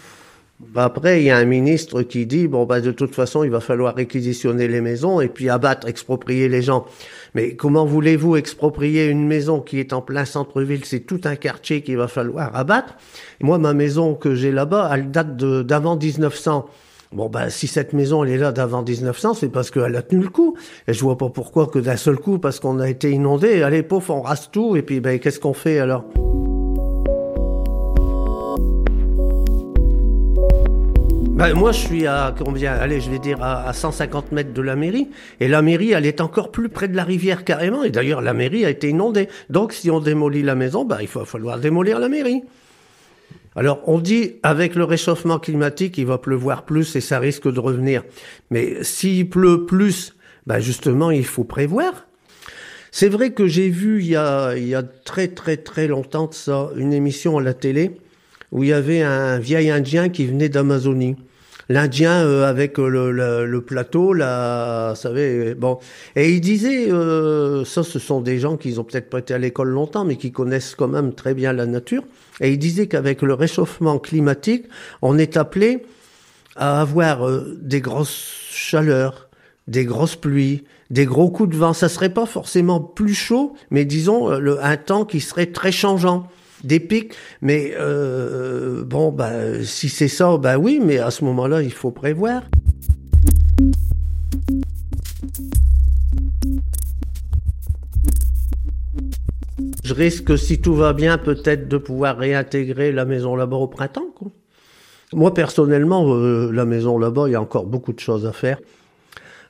Après, 0.74 1.20
il 1.20 1.26
y 1.26 1.30
a 1.30 1.36
un 1.36 1.44
ministre 1.44 2.02
qui 2.02 2.26
dit 2.26 2.48
bon 2.48 2.64
bah 2.64 2.80
de 2.80 2.92
toute 2.92 3.14
façon, 3.14 3.44
il 3.44 3.50
va 3.50 3.60
falloir 3.60 3.94
réquisitionner 3.94 4.68
les 4.68 4.80
maisons 4.80 5.20
et 5.20 5.28
puis 5.28 5.50
abattre, 5.50 5.86
exproprier 5.86 6.48
les 6.48 6.62
gens. 6.62 6.86
Mais 7.34 7.56
comment 7.56 7.84
voulez-vous 7.84 8.36
exproprier 8.36 9.06
une 9.06 9.26
maison 9.26 9.60
qui 9.60 9.78
est 9.78 9.92
en 9.92 10.02
plein 10.02 10.24
centre-ville? 10.24 10.84
C'est 10.84 11.00
tout 11.00 11.20
un 11.24 11.36
quartier 11.36 11.82
qu'il 11.82 11.96
va 11.96 12.08
falloir 12.08 12.54
abattre. 12.54 12.94
moi, 13.40 13.58
ma 13.58 13.74
maison 13.74 14.14
que 14.14 14.34
j'ai 14.34 14.52
là-bas, 14.52 14.90
elle 14.94 15.10
date 15.10 15.36
d'avant 15.36 15.96
1900. 15.96 16.66
Bon, 17.12 17.28
ben, 17.28 17.50
si 17.50 17.66
cette 17.66 17.92
maison, 17.92 18.24
elle 18.24 18.30
est 18.30 18.38
là 18.38 18.52
d'avant 18.52 18.82
1900, 18.82 19.34
c'est 19.34 19.50
parce 19.50 19.70
qu'elle 19.70 19.96
a 19.96 20.02
tenu 20.02 20.22
le 20.22 20.30
coup. 20.30 20.56
Et 20.88 20.94
je 20.94 21.00
vois 21.00 21.18
pas 21.18 21.28
pourquoi 21.28 21.66
que 21.66 21.78
d'un 21.78 21.96
seul 21.96 22.16
coup, 22.16 22.38
parce 22.38 22.58
qu'on 22.58 22.80
a 22.80 22.88
été 22.88 23.10
inondé, 23.10 23.62
allez, 23.62 23.82
pauvre, 23.82 24.14
on 24.14 24.22
rase 24.22 24.48
tout, 24.50 24.76
et 24.76 24.82
puis, 24.82 25.00
ben, 25.00 25.18
qu'est-ce 25.18 25.38
qu'on 25.38 25.52
fait 25.52 25.78
alors? 25.78 26.04
Ben, 31.42 31.54
moi, 31.54 31.72
je 31.72 31.80
suis 31.80 32.06
à 32.06 32.32
combien 32.38 32.72
Allez, 32.72 33.00
je 33.00 33.10
vais 33.10 33.18
dire 33.18 33.42
à, 33.42 33.72
150 33.72 34.30
mètres 34.30 34.52
de 34.52 34.62
la 34.62 34.76
mairie. 34.76 35.08
Et 35.40 35.48
la 35.48 35.60
mairie, 35.60 35.90
elle 35.90 36.06
est 36.06 36.20
encore 36.20 36.52
plus 36.52 36.68
près 36.68 36.86
de 36.86 36.94
la 36.94 37.02
rivière 37.02 37.42
carrément. 37.42 37.82
Et 37.82 37.90
d'ailleurs, 37.90 38.20
la 38.20 38.32
mairie 38.32 38.64
a 38.64 38.70
été 38.70 38.90
inondée. 38.90 39.28
Donc, 39.50 39.72
si 39.72 39.90
on 39.90 39.98
démolit 39.98 40.44
la 40.44 40.54
maison, 40.54 40.84
ben, 40.84 40.98
il 41.00 41.08
va 41.08 41.24
falloir 41.24 41.58
démolir 41.58 41.98
la 41.98 42.08
mairie. 42.08 42.44
Alors, 43.56 43.80
on 43.88 43.98
dit, 43.98 44.36
avec 44.44 44.76
le 44.76 44.84
réchauffement 44.84 45.40
climatique, 45.40 45.98
il 45.98 46.06
va 46.06 46.16
pleuvoir 46.16 46.62
plus 46.64 46.94
et 46.94 47.00
ça 47.00 47.18
risque 47.18 47.52
de 47.52 47.58
revenir. 47.58 48.04
Mais 48.52 48.84
s'il 48.84 49.28
pleut 49.28 49.66
plus, 49.66 50.14
ben 50.46 50.60
justement, 50.60 51.10
il 51.10 51.26
faut 51.26 51.42
prévoir. 51.42 52.06
C'est 52.92 53.08
vrai 53.08 53.32
que 53.32 53.48
j'ai 53.48 53.68
vu 53.68 54.00
il 54.00 54.06
y, 54.06 54.14
a, 54.14 54.54
il 54.56 54.68
y 54.68 54.76
a 54.76 54.84
très 54.84 55.26
très 55.26 55.56
très 55.56 55.88
longtemps 55.88 56.28
de 56.28 56.34
ça 56.34 56.70
une 56.76 56.92
émission 56.92 57.38
à 57.38 57.42
la 57.42 57.52
télé 57.52 57.96
où 58.52 58.62
il 58.62 58.68
y 58.68 58.72
avait 58.72 59.02
un 59.02 59.40
vieil 59.40 59.70
Indien 59.70 60.08
qui 60.08 60.24
venait 60.26 60.48
d'Amazonie 60.48 61.16
l'Indien 61.72 62.24
euh, 62.24 62.48
avec 62.48 62.78
euh, 62.78 63.46
le, 63.46 63.60
plateau, 63.62 64.12
là, 64.12 64.90
vous 64.90 65.00
savez, 65.00 65.54
bon. 65.54 65.78
Et 66.16 66.30
il 66.32 66.40
disait, 66.40 66.90
euh, 66.90 67.64
ça, 67.64 67.82
ce 67.82 67.98
sont 67.98 68.20
des 68.20 68.38
gens 68.38 68.56
qui 68.56 68.78
ont 68.78 68.84
peut-être 68.84 69.08
pas 69.08 69.18
été 69.18 69.34
à 69.34 69.38
l'école 69.38 69.68
longtemps, 69.68 70.04
mais 70.04 70.16
qui 70.16 70.32
connaissent 70.32 70.74
quand 70.74 70.88
même 70.88 71.14
très 71.14 71.34
bien 71.34 71.52
la 71.52 71.66
nature. 71.66 72.04
Et 72.40 72.52
il 72.52 72.58
disait 72.58 72.86
qu'avec 72.86 73.22
le 73.22 73.34
réchauffement 73.34 73.98
climatique, 73.98 74.66
on 75.00 75.18
est 75.18 75.36
appelé 75.36 75.84
à 76.56 76.80
avoir 76.80 77.26
des 77.60 77.80
grosses 77.80 78.34
chaleurs, 78.50 79.28
des 79.66 79.84
grosses 79.84 80.16
pluies, 80.16 80.64
des 80.90 81.06
gros 81.06 81.30
coups 81.30 81.50
de 81.50 81.56
vent. 81.56 81.72
Ça 81.72 81.88
serait 81.88 82.12
pas 82.12 82.26
forcément 82.26 82.80
plus 82.80 83.14
chaud, 83.14 83.54
mais 83.70 83.84
disons 83.84 84.28
le, 84.28 84.62
un 84.62 84.76
temps 84.76 85.04
qui 85.04 85.20
serait 85.20 85.46
très 85.46 85.72
changeant 85.72 86.28
des 86.64 86.80
pics. 86.80 87.14
Mais 87.40 87.74
euh, 87.78 88.84
bon, 88.84 89.12
bah, 89.12 89.62
si 89.64 89.88
c'est 89.88 90.08
ça, 90.08 90.36
bah 90.38 90.58
oui, 90.58 90.80
mais 90.84 90.98
à 90.98 91.10
ce 91.10 91.24
moment-là, 91.24 91.62
il 91.62 91.72
faut 91.72 91.90
prévoir. 91.90 92.42
Je 99.84 99.94
risque, 99.94 100.38
si 100.38 100.60
tout 100.60 100.74
va 100.74 100.92
bien, 100.92 101.18
peut-être 101.18 101.68
de 101.68 101.76
pouvoir 101.76 102.16
réintégrer 102.16 102.92
la 102.92 103.04
maison 103.04 103.34
là-bas 103.36 103.56
au 103.56 103.66
printemps. 103.66 104.06
Moi, 105.12 105.34
personnellement, 105.34 106.14
euh, 106.14 106.50
la 106.52 106.64
maison 106.64 106.98
là-bas, 106.98 107.24
il 107.26 107.32
y 107.32 107.34
a 107.34 107.40
encore 107.40 107.66
beaucoup 107.66 107.92
de 107.92 108.00
choses 108.00 108.24
à 108.24 108.32
faire. 108.32 108.58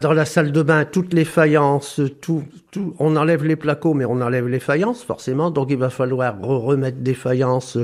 Dans 0.02 0.12
la 0.12 0.24
salle 0.24 0.50
de 0.50 0.62
bain, 0.62 0.84
toutes 0.84 1.14
les 1.14 1.24
faïences, 1.24 2.00
tout, 2.20 2.42
tout, 2.72 2.92
on 2.98 3.14
enlève 3.14 3.44
les 3.44 3.54
placos, 3.54 3.94
mais 3.94 4.04
on 4.04 4.20
enlève 4.20 4.48
les 4.48 4.58
faïences, 4.58 5.04
forcément. 5.04 5.52
Donc 5.52 5.68
il 5.70 5.76
va 5.76 5.90
falloir 5.90 6.40
remettre 6.40 6.98
des 6.98 7.14
faïences 7.14 7.78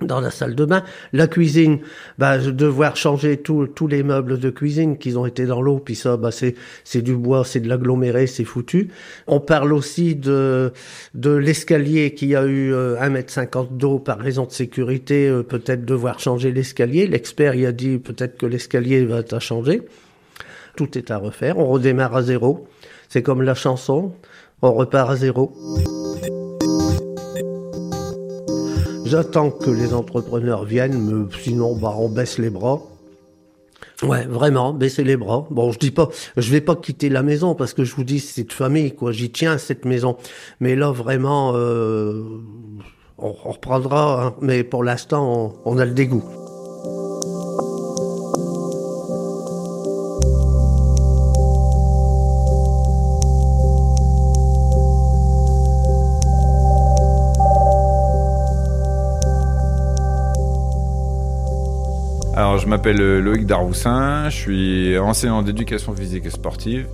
dans 0.00 0.20
la 0.20 0.32
salle 0.32 0.56
de 0.56 0.64
bain. 0.64 0.82
La 1.12 1.28
cuisine, 1.28 1.78
bah, 2.18 2.38
devoir 2.38 2.96
changer 2.96 3.36
tous 3.36 3.86
les 3.86 4.02
meubles 4.02 4.40
de 4.40 4.50
cuisine 4.50 4.98
qui 4.98 5.16
ont 5.16 5.24
été 5.24 5.46
dans 5.46 5.62
l'eau, 5.62 5.78
puis 5.78 5.94
ça, 5.94 6.16
bah, 6.16 6.32
c'est, 6.32 6.56
c'est 6.82 7.02
du 7.02 7.14
bois, 7.14 7.44
c'est 7.44 7.60
de 7.60 7.68
l'aggloméré, 7.68 8.26
c'est 8.26 8.42
foutu. 8.42 8.88
On 9.28 9.38
parle 9.38 9.72
aussi 9.72 10.16
de, 10.16 10.72
de 11.14 11.30
l'escalier 11.30 12.14
qui 12.14 12.34
a 12.34 12.44
eu 12.46 12.74
euh, 12.74 12.96
1m50 12.96 13.76
d'eau 13.76 14.00
par 14.00 14.18
raison 14.18 14.44
de 14.44 14.50
sécurité, 14.50 15.28
euh, 15.28 15.44
peut-être 15.44 15.84
devoir 15.84 16.18
changer 16.18 16.50
l'escalier. 16.50 17.06
L'expert, 17.06 17.54
il 17.54 17.64
a 17.66 17.70
dit 17.70 17.98
peut-être 17.98 18.36
que 18.36 18.46
l'escalier 18.46 19.04
va 19.04 19.20
être 19.20 19.34
à 19.34 19.38
changer. 19.38 19.82
Tout 20.76 20.96
est 20.96 21.10
à 21.10 21.18
refaire. 21.18 21.58
On 21.58 21.66
redémarre 21.66 22.16
à 22.16 22.22
zéro. 22.22 22.66
C'est 23.08 23.22
comme 23.22 23.42
la 23.42 23.54
chanson. 23.54 24.12
On 24.62 24.72
repart 24.72 25.10
à 25.10 25.16
zéro. 25.16 25.52
J'attends 29.04 29.50
que 29.50 29.70
les 29.70 29.92
entrepreneurs 29.92 30.64
viennent, 30.64 30.98
mais 30.98 31.36
sinon, 31.42 31.76
bah, 31.76 31.94
on 31.98 32.08
baisse 32.08 32.38
les 32.38 32.48
bras. 32.48 32.80
Ouais, 34.02 34.24
vraiment, 34.24 34.72
baisser 34.72 35.04
les 35.04 35.16
bras. 35.16 35.46
Bon, 35.50 35.70
je 35.70 35.78
dis 35.78 35.90
pas, 35.90 36.08
je 36.36 36.50
vais 36.50 36.60
pas 36.60 36.74
quitter 36.74 37.08
la 37.08 37.22
maison 37.22 37.54
parce 37.54 37.74
que 37.74 37.84
je 37.84 37.94
vous 37.94 38.04
dis, 38.04 38.20
c'est 38.20 38.44
de 38.44 38.52
famille, 38.52 38.94
quoi. 38.94 39.12
J'y 39.12 39.30
tiens 39.30 39.58
cette 39.58 39.84
maison. 39.84 40.16
Mais 40.60 40.74
là, 40.74 40.90
vraiment, 40.90 41.52
euh, 41.54 42.22
on, 43.18 43.32
reprendra. 43.32 44.24
Hein. 44.24 44.34
Mais 44.40 44.64
pour 44.64 44.82
l'instant, 44.82 45.54
on 45.64 45.78
a 45.78 45.84
le 45.84 45.92
dégoût. 45.92 46.24
Je 62.62 62.68
m'appelle 62.68 63.00
euh, 63.00 63.20
Loïc 63.20 63.44
Daroussin, 63.44 64.28
je 64.28 64.36
suis 64.36 64.98
enseignant 64.98 65.42
d'éducation 65.42 65.94
physique 65.94 66.26
et 66.26 66.30
sportive. 66.30 66.86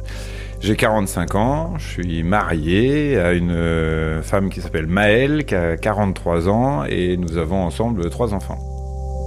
J'ai 0.61 0.77
45 0.77 1.35
ans, 1.35 1.75
je 1.77 1.87
suis 1.87 2.23
marié 2.23 3.19
à 3.19 3.35
une 3.35 3.51
euh, 3.51 4.23
femme 4.23 4.49
qui 4.49 4.63
s'appelle 4.63 4.87
Maëlle, 4.87 5.45
qui 5.45 5.55
a 5.55 5.77
43 5.77 6.49
ans, 6.49 6.85
et 6.85 7.19
nous 7.19 7.37
avons 7.37 7.63
ensemble 7.63 8.09
trois 8.09 8.33
enfants. 8.33 8.59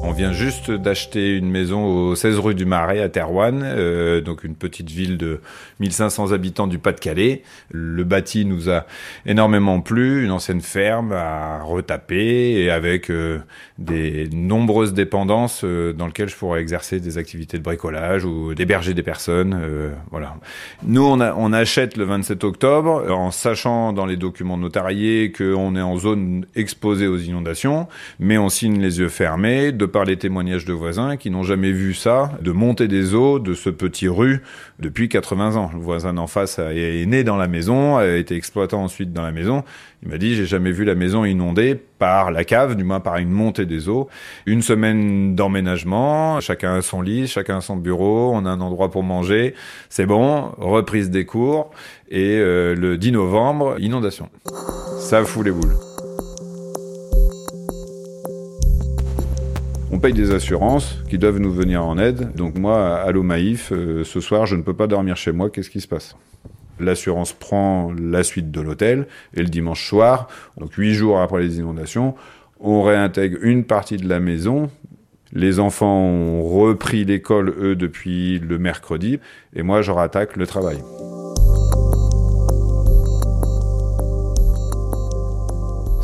On 0.03 0.13
vient 0.13 0.33
juste 0.33 0.71
d'acheter 0.71 1.37
une 1.37 1.49
maison 1.49 1.85
au 1.85 2.15
16 2.15 2.39
rue 2.39 2.55
du 2.55 2.65
Marais 2.65 3.01
à 3.01 3.09
Terouanne, 3.09 3.61
euh, 3.63 4.19
donc 4.19 4.43
une 4.43 4.55
petite 4.55 4.89
ville 4.89 5.17
de 5.17 5.41
1500 5.79 6.31
habitants 6.31 6.65
du 6.65 6.79
Pas-de-Calais. 6.79 7.43
Le 7.69 8.03
bâti 8.03 8.45
nous 8.45 8.69
a 8.69 8.87
énormément 9.27 9.79
plu, 9.79 10.25
une 10.25 10.31
ancienne 10.31 10.61
ferme 10.61 11.11
à 11.11 11.61
retaper 11.61 12.63
et 12.63 12.71
avec 12.71 13.11
euh, 13.11 13.39
des 13.77 14.27
nombreuses 14.33 14.93
dépendances 14.93 15.61
euh, 15.63 15.93
dans 15.93 16.07
lesquelles 16.07 16.29
je 16.29 16.35
pourrais 16.35 16.61
exercer 16.61 16.99
des 16.99 17.19
activités 17.19 17.57
de 17.57 17.63
bricolage 17.63 18.25
ou 18.25 18.55
d'héberger 18.55 18.95
des 18.95 19.03
personnes. 19.03 19.59
Euh, 19.61 19.91
voilà. 20.09 20.35
Nous, 20.83 21.05
on, 21.05 21.19
a, 21.19 21.35
on 21.35 21.53
achète 21.53 21.95
le 21.95 22.05
27 22.05 22.43
octobre 22.43 23.05
en 23.11 23.29
sachant 23.29 23.93
dans 23.93 24.07
les 24.07 24.17
documents 24.17 24.57
notariés 24.57 25.31
qu'on 25.31 25.75
est 25.75 25.81
en 25.81 25.97
zone 25.97 26.45
exposée 26.55 27.07
aux 27.07 27.17
inondations, 27.17 27.87
mais 28.19 28.39
on 28.39 28.49
signe 28.49 28.81
les 28.81 28.99
yeux 28.99 29.09
fermés 29.09 29.71
par 29.91 30.05
les 30.05 30.17
témoignages 30.17 30.65
de 30.65 30.73
voisins 30.73 31.17
qui 31.17 31.29
n'ont 31.29 31.43
jamais 31.43 31.71
vu 31.71 31.93
ça, 31.93 32.31
de 32.41 32.51
monter 32.51 32.87
des 32.87 33.13
eaux 33.13 33.39
de 33.39 33.53
ce 33.53 33.69
petit 33.69 34.07
rue 34.07 34.41
depuis 34.79 35.09
80 35.09 35.55
ans. 35.55 35.69
Le 35.73 35.79
voisin 35.79 36.13
d'en 36.13 36.27
face 36.27 36.59
est 36.59 37.05
né 37.05 37.23
dans 37.23 37.37
la 37.37 37.47
maison, 37.47 37.97
a 37.97 38.07
été 38.07 38.35
exploitant 38.35 38.83
ensuite 38.83 39.13
dans 39.13 39.21
la 39.21 39.31
maison. 39.31 39.63
Il 40.03 40.09
m'a 40.09 40.17
dit, 40.17 40.33
j'ai 40.35 40.45
jamais 40.45 40.71
vu 40.71 40.83
la 40.83 40.95
maison 40.95 41.25
inondée 41.25 41.75
par 41.75 42.31
la 42.31 42.43
cave, 42.43 42.75
du 42.75 42.83
moins 42.83 42.99
par 42.99 43.17
une 43.17 43.29
montée 43.29 43.67
des 43.67 43.87
eaux. 43.87 44.09
Une 44.47 44.63
semaine 44.63 45.35
d'emménagement, 45.35 46.39
chacun 46.39 46.73
a 46.73 46.81
son 46.81 47.01
lit, 47.01 47.27
chacun 47.27 47.57
a 47.57 47.61
son 47.61 47.75
bureau, 47.75 48.31
on 48.33 48.45
a 48.45 48.49
un 48.49 48.61
endroit 48.61 48.89
pour 48.89 49.03
manger. 49.03 49.53
C'est 49.89 50.07
bon, 50.07 50.51
reprise 50.57 51.11
des 51.11 51.25
cours. 51.25 51.69
Et 52.09 52.39
euh, 52.39 52.75
le 52.75 52.97
10 52.97 53.11
novembre, 53.11 53.75
inondation. 53.79 54.29
Ça 54.99 55.23
fout 55.23 55.45
les 55.45 55.51
boules. 55.51 55.90
On 59.93 59.99
paye 59.99 60.13
des 60.13 60.31
assurances 60.31 60.97
qui 61.09 61.17
doivent 61.17 61.39
nous 61.39 61.51
venir 61.51 61.85
en 61.85 61.97
aide. 61.97 62.33
Donc 62.33 62.57
moi, 62.57 62.95
à 62.95 63.11
l'OMAIF, 63.11 63.73
euh, 63.73 64.05
ce 64.05 64.21
soir, 64.21 64.45
je 64.45 64.55
ne 64.55 64.61
peux 64.61 64.73
pas 64.73 64.87
dormir 64.87 65.17
chez 65.17 65.33
moi. 65.33 65.49
Qu'est-ce 65.49 65.69
qui 65.69 65.81
se 65.81 65.87
passe? 65.87 66.15
L'assurance 66.79 67.33
prend 67.33 67.91
la 67.91 68.23
suite 68.23 68.51
de 68.51 68.61
l'hôtel 68.61 69.07
et 69.35 69.41
le 69.41 69.49
dimanche 69.49 69.87
soir, 69.87 70.27
donc 70.57 70.73
huit 70.73 70.93
jours 70.93 71.19
après 71.19 71.41
les 71.41 71.59
inondations, 71.59 72.15
on 72.59 72.81
réintègre 72.81 73.37
une 73.41 73.65
partie 73.65 73.97
de 73.97 74.07
la 74.07 74.19
maison. 74.19 74.69
Les 75.33 75.59
enfants 75.59 75.99
ont 75.99 76.43
repris 76.43 77.05
l'école, 77.05 77.53
eux, 77.59 77.75
depuis 77.75 78.39
le 78.39 78.57
mercredi, 78.57 79.19
et 79.55 79.61
moi, 79.61 79.81
je 79.81 79.91
rattaque 79.91 80.37
le 80.37 80.47
travail. 80.47 80.77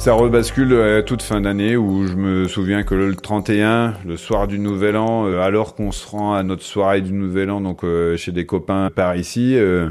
Ça 0.08 0.14
rebascule 0.14 0.74
à 0.74 1.04
toute 1.04 1.22
fin 1.22 1.42
d'année 1.42 1.76
où 1.76 2.08
je 2.08 2.16
me 2.16 2.48
souviens 2.48 2.84
que 2.84 2.96
le 2.96 3.14
31, 3.14 3.96
le 4.06 4.16
soir 4.16 4.48
du 4.48 4.58
Nouvel 4.58 4.96
An, 4.96 5.28
euh, 5.28 5.42
alors 5.42 5.76
qu'on 5.76 5.92
se 5.92 6.08
rend 6.08 6.34
à 6.34 6.44
notre 6.44 6.64
soirée 6.64 7.02
du 7.02 7.12
Nouvel 7.12 7.52
An, 7.52 7.60
donc 7.60 7.84
euh, 7.84 8.16
chez 8.16 8.32
des 8.32 8.46
copains 8.46 8.90
par 8.90 9.18
ici, 9.18 9.58
euh, 9.58 9.90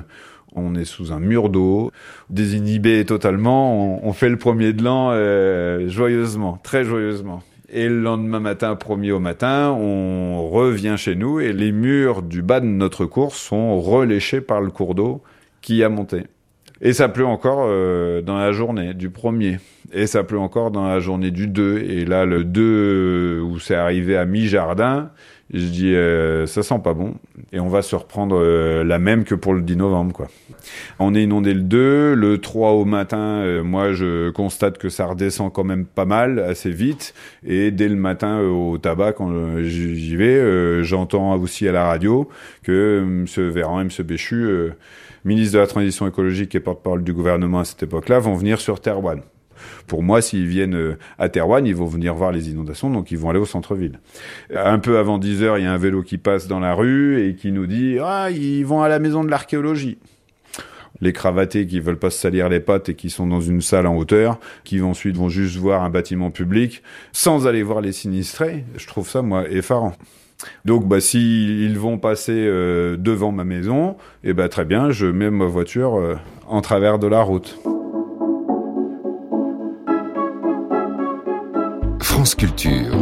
on 0.55 0.75
est 0.75 0.87
sous 0.87 1.13
un 1.13 1.21
mur 1.21 1.51
d'eau, 1.51 1.93
désinhibé 2.31 3.05
totalement, 3.05 4.03
on, 4.03 4.13
fait 4.15 4.31
le 4.31 4.39
premier 4.39 4.73
de 4.73 4.83
l'an 4.83 5.11
joyeusement, 5.87 6.59
très 6.63 6.83
joyeusement. 6.83 7.43
Et 7.69 7.87
le 7.87 8.01
lendemain 8.01 8.41
matin, 8.41 8.75
premier 8.75 9.13
au 9.13 9.21
matin, 9.21 9.71
on 9.79 10.49
revient 10.49 10.95
chez 10.97 11.15
nous 11.15 11.41
et 11.41 11.53
les 11.53 11.73
murs 11.73 12.23
du 12.23 12.41
bas 12.41 12.61
de 12.61 12.65
notre 12.65 13.05
course 13.05 13.37
sont 13.37 13.79
reléchés 13.83 14.41
par 14.41 14.63
le 14.63 14.71
cours 14.71 14.95
d'eau 14.95 15.21
qui 15.61 15.85
a 15.85 15.91
monté. 15.91 16.23
Et 16.83 16.93
ça 16.93 17.09
pleut 17.09 17.27
encore 17.27 17.65
euh, 17.67 18.21
dans 18.21 18.37
la 18.37 18.53
journée 18.53 18.93
du 18.93 19.09
premier. 19.09 19.59
Et 19.93 20.07
ça 20.07 20.25
pleut 20.25 20.39
encore 20.39 20.71
dans 20.71 20.87
la 20.87 21.01
journée 21.01 21.31
du 21.31 21.47
2. 21.47 21.79
Et 21.79 22.05
là, 22.05 22.27
le 22.27 22.45
2, 22.45 23.41
où 23.41 23.59
c'est 23.59 23.75
arrivé 23.75 24.17
à 24.17 24.27
mi-jardin, 24.27 25.11
je 25.55 25.65
dis, 25.65 25.95
euh, 25.95 26.45
ça 26.47 26.63
sent 26.63 26.81
pas 26.85 26.93
bon. 26.93 27.15
Et 27.53 27.61
on 27.61 27.69
va 27.69 27.81
se 27.81 27.97
reprendre 27.97 28.37
euh, 28.39 28.85
la 28.85 28.99
même 28.99 29.25
que 29.25 29.35
pour 29.35 29.55
le 29.55 29.63
10 29.63 29.77
novembre, 29.77 30.13
quoi. 30.13 30.29
On 30.99 31.15
est 31.15 31.23
inondé 31.23 31.55
le 31.55 31.63
2. 31.63 32.15
Le 32.15 32.39
3 32.39 32.73
au 32.73 32.85
matin, 32.85 33.63
moi, 33.63 33.93
je 33.93 34.31
constate 34.31 34.77
que 34.77 34.91
ça 34.91 35.07
redescend 35.07 35.51
quand 35.53 35.65
même 35.65 35.87
pas 35.87 36.05
mal, 36.05 36.41
assez 36.41 36.71
vite. 36.71 37.15
Et 37.47 37.71
dès 37.71 37.89
le 37.89 37.95
matin, 37.95 38.41
au 38.41 38.77
tabac, 38.77 39.13
quand 39.13 39.31
j'y 39.63 40.17
vais, 40.17 40.83
j'entends 40.83 41.37
aussi 41.37 41.69
à 41.69 41.73
la 41.73 41.85
radio 41.85 42.29
que 42.65 43.01
M. 43.03 43.25
Véran 43.51 43.81
et 43.81 43.83
M. 43.83 43.91
Béchu 44.05 44.73
ministre 45.27 45.55
de 45.55 45.59
la 45.59 45.67
Transition 45.67 46.07
écologique 46.07 46.55
et 46.55 46.61
porte-parole 46.61 47.05
du 47.05 47.13
gouvernement 47.13 47.61
à 47.61 47.65
cette 47.65 47.83
époque-là, 47.83 48.19
vont 48.19 48.35
venir 48.35 48.61
sur 48.61 48.81
Terwan. 48.81 49.21
Pour 49.87 50.03
moi, 50.03 50.23
s'ils 50.23 50.47
viennent 50.47 50.75
euh, 50.75 50.99
à 51.19 51.29
Terwan, 51.29 51.67
ils 51.67 51.75
vont 51.75 51.87
venir 51.87 52.15
voir 52.15 52.33
les 52.33 52.51
inondations, 52.51 52.91
donc 52.91 53.11
ils 53.11 53.19
vont 53.19 53.31
aller 53.31 53.39
au 53.39 53.47
centre-ville. 53.47 54.01
Un 54.55 54.79
peu 54.79 54.99
avant 54.99 55.19
10 55.19 55.43
heures, 55.43 55.59
il 55.59 55.65
y 55.65 55.67
a 55.67 55.73
un 55.73 55.79
vélo 55.79 56.03
qui 56.03 56.19
passe 56.19 56.47
dans 56.47 56.61
la 56.61 56.75
rue 56.75 57.27
et 57.27 57.35
qui 57.35 57.53
nous 57.53 57.67
dit 57.67 57.99
Ah, 58.01 58.31
ils 58.31 58.65
vont 58.65 58.83
à 58.83 58.89
la 58.89 58.99
maison 58.99 59.25
de 59.25 59.31
l'archéologie 59.31 59.99
les 61.01 61.13
cravatés 61.13 61.67
qui 61.67 61.81
veulent 61.81 61.99
pas 61.99 62.11
se 62.11 62.19
salir 62.19 62.49
les 62.49 62.61
pattes 62.61 62.89
et 62.89 62.95
qui 62.95 63.11
sont 63.11 63.27
dans 63.27 63.41
une 63.41 63.61
salle 63.61 63.87
en 63.87 63.97
hauteur, 63.97 64.39
qui 64.65 64.81
ensuite 64.81 65.17
vont 65.17 65.29
juste 65.29 65.57
voir 65.57 65.83
un 65.83 65.91
bâtiment 65.91 66.31
public 66.31 66.83
sans 67.13 67.47
aller 67.47 67.63
voir 67.63 67.81
les 67.81 67.93
sinistrés, 67.93 68.65
je 68.77 68.87
trouve 68.87 69.09
ça 69.09 69.23
moi 69.23 69.49
effarant. 69.49 69.95
Donc, 70.65 70.87
bah, 70.87 71.01
s'ils 71.01 71.79
vont 71.79 71.99
passer 71.99 72.33
euh, 72.35 72.97
devant 72.97 73.33
ma 73.33 73.45
maison, 73.45 73.97
et 74.25 74.31
eh 74.31 74.33
bah, 74.33 74.49
très 74.49 74.65
bien, 74.65 74.91
je 74.91 75.07
mets 75.07 75.31
ma 75.31 75.47
voiture 75.47 75.97
euh, 75.97 76.17
en 76.47 76.61
travers 76.61 76.99
de 76.99 77.07
la 77.07 77.23
route. 77.23 77.59
France 82.01 82.35
Culture. 82.35 82.95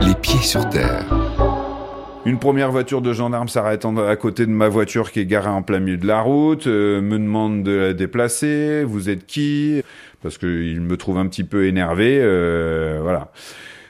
Les 0.00 0.14
pieds 0.14 0.40
sur 0.40 0.68
terre. 0.68 1.04
Une 2.24 2.38
première 2.40 2.72
voiture 2.72 3.02
de 3.02 3.12
gendarme 3.12 3.46
s'arrête 3.46 3.84
à 3.84 4.16
côté 4.16 4.46
de 4.46 4.50
ma 4.50 4.68
voiture 4.68 5.12
qui 5.12 5.20
est 5.20 5.26
garée 5.26 5.48
en 5.48 5.62
plein 5.62 5.78
milieu 5.78 5.96
de 5.96 6.08
la 6.08 6.20
route, 6.20 6.66
euh, 6.66 7.00
me 7.00 7.18
demande 7.18 7.62
de 7.62 7.70
la 7.70 7.92
déplacer. 7.92 8.82
Vous 8.82 9.08
êtes 9.08 9.26
qui? 9.26 9.82
Parce 10.22 10.38
qu'il 10.38 10.80
me 10.80 10.96
trouve 10.96 11.18
un 11.18 11.28
petit 11.28 11.44
peu 11.44 11.66
énervé. 11.66 12.18
voilà. 13.00 13.30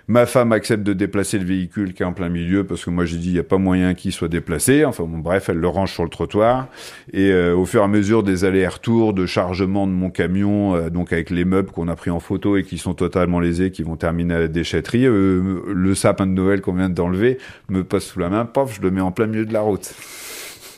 Ma 0.08 0.24
femme 0.24 0.52
accepte 0.52 0.84
de 0.84 0.92
déplacer 0.92 1.36
le 1.36 1.44
véhicule 1.44 1.92
qui 1.92 2.04
est 2.04 2.06
en 2.06 2.12
plein 2.12 2.28
milieu 2.28 2.64
parce 2.64 2.84
que 2.84 2.90
moi 2.90 3.04
j'ai 3.04 3.16
dit 3.16 3.30
il 3.30 3.32
n'y 3.32 3.40
a 3.40 3.44
pas 3.44 3.58
moyen 3.58 3.94
qu'il 3.94 4.12
soit 4.12 4.28
déplacé. 4.28 4.84
Enfin 4.84 5.02
bon, 5.02 5.18
bref, 5.18 5.48
elle 5.48 5.58
le 5.58 5.66
range 5.66 5.92
sur 5.92 6.04
le 6.04 6.08
trottoir. 6.10 6.68
Et 7.12 7.32
euh, 7.32 7.56
au 7.56 7.66
fur 7.66 7.80
et 7.80 7.84
à 7.84 7.88
mesure 7.88 8.22
des 8.22 8.44
allers-retours 8.44 9.14
de 9.14 9.26
chargement 9.26 9.88
de 9.88 9.92
mon 9.92 10.10
camion, 10.10 10.76
euh, 10.76 10.90
donc 10.90 11.12
avec 11.12 11.30
les 11.30 11.44
meubles 11.44 11.72
qu'on 11.72 11.88
a 11.88 11.96
pris 11.96 12.10
en 12.10 12.20
photo 12.20 12.56
et 12.56 12.62
qui 12.62 12.78
sont 12.78 12.94
totalement 12.94 13.40
lésés, 13.40 13.72
qui 13.72 13.82
vont 13.82 13.96
terminer 13.96 14.34
à 14.34 14.38
la 14.38 14.48
déchetterie, 14.48 15.06
euh, 15.06 15.62
le 15.66 15.94
sapin 15.96 16.26
de 16.28 16.32
Noël 16.32 16.60
qu'on 16.60 16.74
vient 16.74 16.88
d'enlever 16.88 17.38
me 17.68 17.82
passe 17.82 18.04
sous 18.04 18.20
la 18.20 18.28
main, 18.28 18.44
paf, 18.44 18.76
je 18.76 18.82
le 18.82 18.92
mets 18.92 19.00
en 19.00 19.10
plein 19.10 19.26
milieu 19.26 19.44
de 19.44 19.52
la 19.52 19.62
route. 19.62 19.92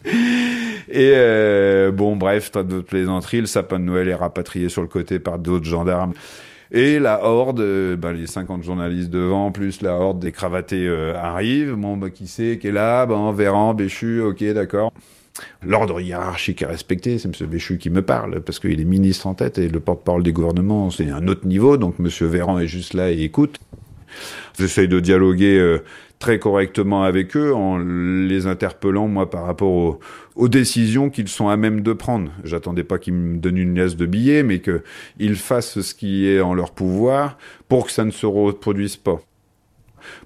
Et 0.91 1.13
euh, 1.15 1.91
bon, 1.91 2.17
bref, 2.17 2.51
tas 2.51 2.63
d'autres 2.63 2.87
plaisanteries. 2.87 3.41
Le 3.41 3.47
sapin 3.47 3.79
de 3.79 3.85
Noël 3.85 4.09
est 4.09 4.15
rapatrié 4.15 4.69
sur 4.69 4.83
le 4.83 4.89
côté 4.89 5.19
par 5.19 5.39
d'autres 5.39 5.67
gendarmes. 5.67 6.15
Et 6.71 6.99
la 6.99 7.25
horde, 7.25 7.63
ben, 7.97 8.13
les 8.13 8.27
50 8.27 8.63
journalistes 8.63 9.11
devant, 9.11 9.51
plus 9.51 9.81
la 9.81 9.95
horde 9.95 10.21
des 10.21 10.33
cravatés 10.33 10.87
euh, 10.87 11.15
arrive. 11.17 11.75
Bon, 11.75 11.97
bah, 11.97 12.11
qui 12.11 12.27
c'est 12.27 12.59
qui 12.61 12.69
est 12.69 12.73
là? 12.73 13.07
Ben, 13.07 13.33
Véran, 13.33 13.75
Béchu, 13.75 14.21
ok, 14.21 14.45
d'accord. 14.53 14.93
L'ordre 15.63 16.01
hiérarchique 16.01 16.63
est 16.63 16.67
respecté, 16.67 17.19
c'est 17.19 17.29
M. 17.29 17.49
Béchu 17.49 17.79
qui 17.79 17.91
me 17.91 18.03
parle, 18.03 18.41
parce 18.41 18.59
qu'il 18.59 18.81
est 18.81 18.85
ministre 18.85 19.27
en 19.27 19.35
tête 19.35 19.59
et 19.59 19.69
le 19.69 19.81
porte-parole 19.81 20.23
du 20.23 20.33
gouvernement, 20.33 20.91
c'est 20.91 21.11
un 21.11 21.27
autre 21.29 21.47
niveau, 21.47 21.77
donc 21.77 21.95
M. 22.01 22.09
Véran 22.27 22.59
est 22.59 22.67
juste 22.67 22.95
là 22.95 23.11
et 23.11 23.23
écoute. 23.23 23.59
J'essaye 24.59 24.89
de 24.89 24.99
dialoguer 24.99 25.59
euh, 25.59 25.85
très 26.19 26.39
correctement 26.39 27.05
avec 27.05 27.37
eux 27.37 27.55
en 27.55 27.79
les 27.79 28.47
interpellant, 28.47 29.09
moi, 29.09 29.31
par 29.31 29.45
rapport 29.45 29.99
aux, 30.37 30.49
décisions 30.49 31.11
qu'ils 31.11 31.29
sont 31.29 31.49
à 31.49 31.57
même 31.57 31.83
de 31.83 31.93
prendre. 31.93 32.31
J'attendais 32.45 32.85
pas 32.85 32.99
qu'ils 32.99 33.15
me 33.15 33.39
donnent 33.39 33.57
une 33.57 33.79
liasse 33.79 33.97
de 33.97 34.07
billets, 34.07 34.43
mais 34.43 34.61
qu'ils 34.61 35.37
fassent 35.37 35.81
ce 35.81 35.95
qui 35.95 36.27
est 36.27 36.41
en 36.41 36.55
leur 36.55 36.73
pouvoir 36.73 37.39
pour 37.69 37.87
que 37.87 37.93
ça 37.93 38.05
ne 38.05 38.11
se 38.11 38.27
reproduise 38.27 38.97
pas. 38.97 39.21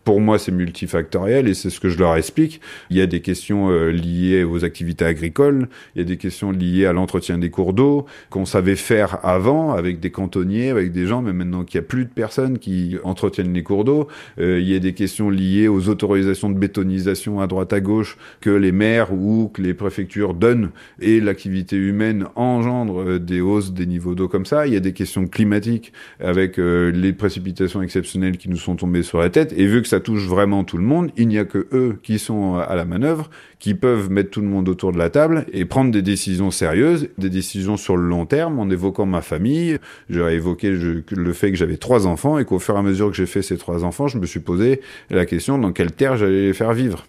Pour 0.04 0.20
moi, 0.20 0.38
c'est 0.40 0.50
multifactoriel 0.50 1.46
et 1.46 1.54
c'est 1.54 1.70
ce 1.70 1.78
que 1.78 1.88
je 1.88 1.96
leur 1.96 2.16
explique. 2.16 2.60
Il 2.90 2.96
y 2.96 3.00
a 3.00 3.06
des 3.06 3.20
questions 3.20 3.70
euh, 3.70 3.90
liées 3.90 4.42
aux 4.42 4.64
activités 4.64 5.04
agricoles, 5.04 5.68
il 5.94 6.00
y 6.00 6.02
a 6.02 6.04
des 6.04 6.16
questions 6.16 6.50
liées 6.50 6.86
à 6.86 6.92
l'entretien 6.92 7.38
des 7.38 7.50
cours 7.50 7.72
d'eau 7.72 8.06
qu'on 8.28 8.44
savait 8.44 8.74
faire 8.74 9.24
avant 9.24 9.72
avec 9.72 10.00
des 10.00 10.10
cantonniers, 10.10 10.70
avec 10.70 10.90
des 10.90 11.06
gens, 11.06 11.22
mais 11.22 11.32
maintenant 11.32 11.62
qu'il 11.62 11.80
n'y 11.80 11.84
a 11.84 11.88
plus 11.88 12.04
de 12.04 12.10
personnes 12.10 12.58
qui 12.58 12.96
entretiennent 13.04 13.52
les 13.54 13.62
cours 13.62 13.84
d'eau, 13.84 14.08
euh, 14.40 14.58
il 14.60 14.68
y 14.68 14.74
a 14.74 14.80
des 14.80 14.92
questions 14.92 15.30
liées 15.30 15.68
aux 15.68 15.88
autorisations 15.88 16.50
de 16.50 16.58
bétonisation 16.58 17.40
à 17.40 17.46
droite 17.46 17.72
à 17.72 17.80
gauche 17.80 18.16
que 18.40 18.50
les 18.50 18.72
maires 18.72 19.12
ou 19.12 19.52
que 19.54 19.62
les 19.62 19.74
préfectures 19.74 20.34
donnent 20.34 20.70
et 21.00 21.20
l'activité 21.20 21.76
humaine 21.76 22.26
engendre 22.34 23.02
euh, 23.02 23.18
des 23.20 23.40
hausses 23.40 23.72
des 23.72 23.86
niveaux 23.86 24.16
d'eau 24.16 24.26
comme 24.26 24.46
ça. 24.46 24.66
Il 24.66 24.72
y 24.72 24.76
a 24.76 24.80
des 24.80 24.94
questions 24.94 25.28
climatiques 25.28 25.92
avec 26.18 26.56
les 26.56 27.12
précipitations 27.12 27.82
exceptionnelles 27.82 28.36
qui 28.36 28.48
nous 28.48 28.56
sont 28.56 28.76
tombées 28.76 29.02
sur 29.02 29.18
la 29.18 29.30
tête 29.30 29.52
et 29.56 29.66
vu 29.66 29.80
que 29.82 29.91
ça 29.92 30.00
touche 30.00 30.26
vraiment 30.26 30.64
tout 30.64 30.78
le 30.78 30.84
monde, 30.84 31.10
il 31.18 31.28
n'y 31.28 31.36
a 31.36 31.44
que 31.44 31.68
eux 31.70 31.98
qui 32.02 32.18
sont 32.18 32.54
à 32.54 32.74
la 32.76 32.86
manœuvre, 32.86 33.28
qui 33.58 33.74
peuvent 33.74 34.10
mettre 34.10 34.30
tout 34.30 34.40
le 34.40 34.46
monde 34.46 34.70
autour 34.70 34.90
de 34.90 34.96
la 34.96 35.10
table 35.10 35.44
et 35.52 35.66
prendre 35.66 35.90
des 35.90 36.00
décisions 36.00 36.50
sérieuses, 36.50 37.10
des 37.18 37.28
décisions 37.28 37.76
sur 37.76 37.98
le 37.98 38.08
long 38.08 38.24
terme, 38.24 38.58
en 38.58 38.70
évoquant 38.70 39.04
ma 39.04 39.20
famille. 39.20 39.76
J'ai 40.08 40.22
évoqué 40.32 40.70
le 40.70 41.32
fait 41.34 41.50
que 41.50 41.58
j'avais 41.58 41.76
trois 41.76 42.06
enfants 42.06 42.38
et 42.38 42.46
qu'au 42.46 42.58
fur 42.58 42.74
et 42.74 42.78
à 42.78 42.82
mesure 42.82 43.10
que 43.10 43.16
j'ai 43.16 43.26
fait 43.26 43.42
ces 43.42 43.58
trois 43.58 43.84
enfants, 43.84 44.08
je 44.08 44.16
me 44.16 44.24
suis 44.24 44.40
posé 44.40 44.80
la 45.10 45.26
question 45.26 45.58
dans 45.58 45.72
quelle 45.72 45.92
terre 45.92 46.16
j'allais 46.16 46.46
les 46.46 46.54
faire 46.54 46.72
vivre. 46.72 47.04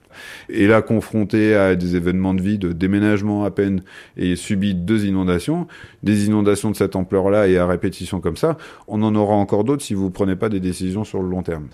Et 0.49 0.67
là, 0.67 0.81
confronté 0.81 1.55
à 1.55 1.75
des 1.75 1.95
événements 1.95 2.33
de 2.33 2.41
vie, 2.41 2.57
de 2.57 2.73
déménagement 2.73 3.45
à 3.45 3.49
peine, 3.49 3.81
et 4.17 4.35
subi 4.35 4.75
deux 4.75 5.05
inondations, 5.05 5.67
des 6.03 6.25
inondations 6.25 6.69
de 6.69 6.75
cette 6.75 6.97
ampleur-là 6.97 7.47
et 7.47 7.57
à 7.57 7.65
répétition 7.65 8.19
comme 8.19 8.35
ça, 8.35 8.57
on 8.89 9.01
en 9.03 9.15
aura 9.15 9.35
encore 9.35 9.63
d'autres 9.63 9.83
si 9.83 9.93
vous 9.93 10.09
prenez 10.09 10.35
pas 10.35 10.49
des 10.49 10.59
décisions 10.59 11.05
sur 11.05 11.23
le 11.23 11.29
long 11.29 11.43
terme. 11.43 11.69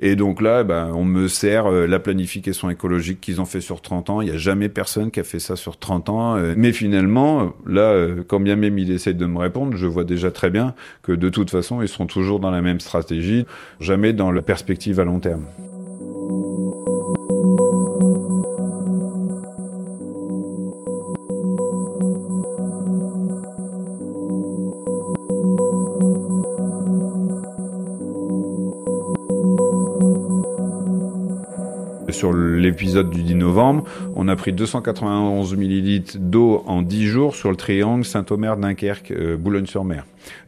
Et 0.00 0.16
donc 0.16 0.40
là, 0.40 0.64
ben, 0.64 0.90
on 0.94 1.04
me 1.04 1.28
sert 1.28 1.66
euh, 1.66 1.86
la 1.86 1.98
planification 1.98 2.70
écologique 2.70 3.20
qu'ils 3.20 3.40
ont 3.40 3.44
fait 3.44 3.60
sur 3.60 3.80
30 3.80 4.10
ans. 4.10 4.20
Il 4.20 4.28
n'y 4.28 4.34
a 4.34 4.38
jamais 4.38 4.68
personne 4.68 5.10
qui 5.10 5.20
a 5.20 5.24
fait 5.24 5.38
ça 5.38 5.56
sur 5.56 5.78
30 5.78 6.08
ans. 6.08 6.36
Euh. 6.36 6.54
mais 6.56 6.72
finalement, 6.72 7.52
là, 7.66 7.82
euh, 7.82 8.22
quand 8.26 8.40
bien 8.40 8.56
même 8.56 8.78
il 8.78 8.90
essaie 8.90 9.14
de 9.14 9.26
me 9.26 9.38
répondre, 9.38 9.76
je 9.76 9.86
vois 9.86 10.04
déjà 10.04 10.30
très 10.30 10.50
bien 10.50 10.74
que 11.02 11.12
de 11.12 11.28
toute 11.28 11.50
façon, 11.50 11.82
ils 11.82 11.88
seront 11.88 12.06
toujours 12.06 12.40
dans 12.40 12.50
la 12.50 12.62
même 12.62 12.80
stratégie, 12.80 13.46
jamais 13.80 14.12
dans 14.12 14.30
la 14.30 14.42
perspective 14.42 15.00
à 15.00 15.04
long 15.04 15.20
terme. 15.20 15.44
Sur 32.18 32.32
l'épisode 32.32 33.10
du 33.10 33.22
10 33.22 33.36
novembre, 33.36 33.84
on 34.16 34.26
a 34.26 34.34
pris 34.34 34.52
291 34.52 35.54
millilitres 35.54 36.18
d'eau 36.18 36.64
en 36.66 36.82
10 36.82 37.06
jours 37.06 37.36
sur 37.36 37.48
le 37.48 37.56
triangle 37.56 38.04
Saint-Omer-Dunkerque, 38.04 39.12
euh. 39.12 39.36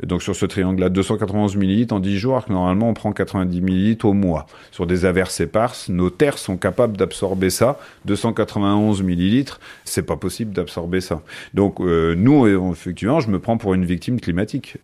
Donc 0.03 0.23
sur 0.23 0.35
ce 0.35 0.47
triangle-là, 0.47 0.89
291 0.89 1.55
millilitres 1.55 1.95
en 1.95 2.01
10 2.01 2.19
jours, 2.19 2.33
alors 2.33 2.47
que 2.47 2.53
normalement 2.53 2.89
on 2.89 2.95
prend 2.95 3.13
90 3.13 3.61
millilitres 3.61 4.05
au 4.05 4.15
mois. 4.15 4.47
Sur 4.73 4.89
des 4.89 5.05
averses 5.05 5.41
éparses, 5.41 5.89
nos 5.89 6.11
terres 6.11 6.39
sont 6.39 6.57
capables 6.57 6.97
d'absorber 6.97 7.51
ça. 7.51 7.79
291 8.07 9.05
millilitres, 9.05 9.61
c'est 9.85 10.03
pas 10.03 10.17
possible 10.17 10.53
d'absorber 10.53 11.01
ça. 11.01 11.23
Donc 11.55 11.81
euh, 11.81 12.17
nous, 12.17 12.49
effectivement, 12.73 13.21
je 13.21 13.31
me 13.31 13.39
prends 13.39 13.59
pour 13.59 13.75
une 13.75 13.85
victime 13.85 14.21
climatique. 14.21 14.79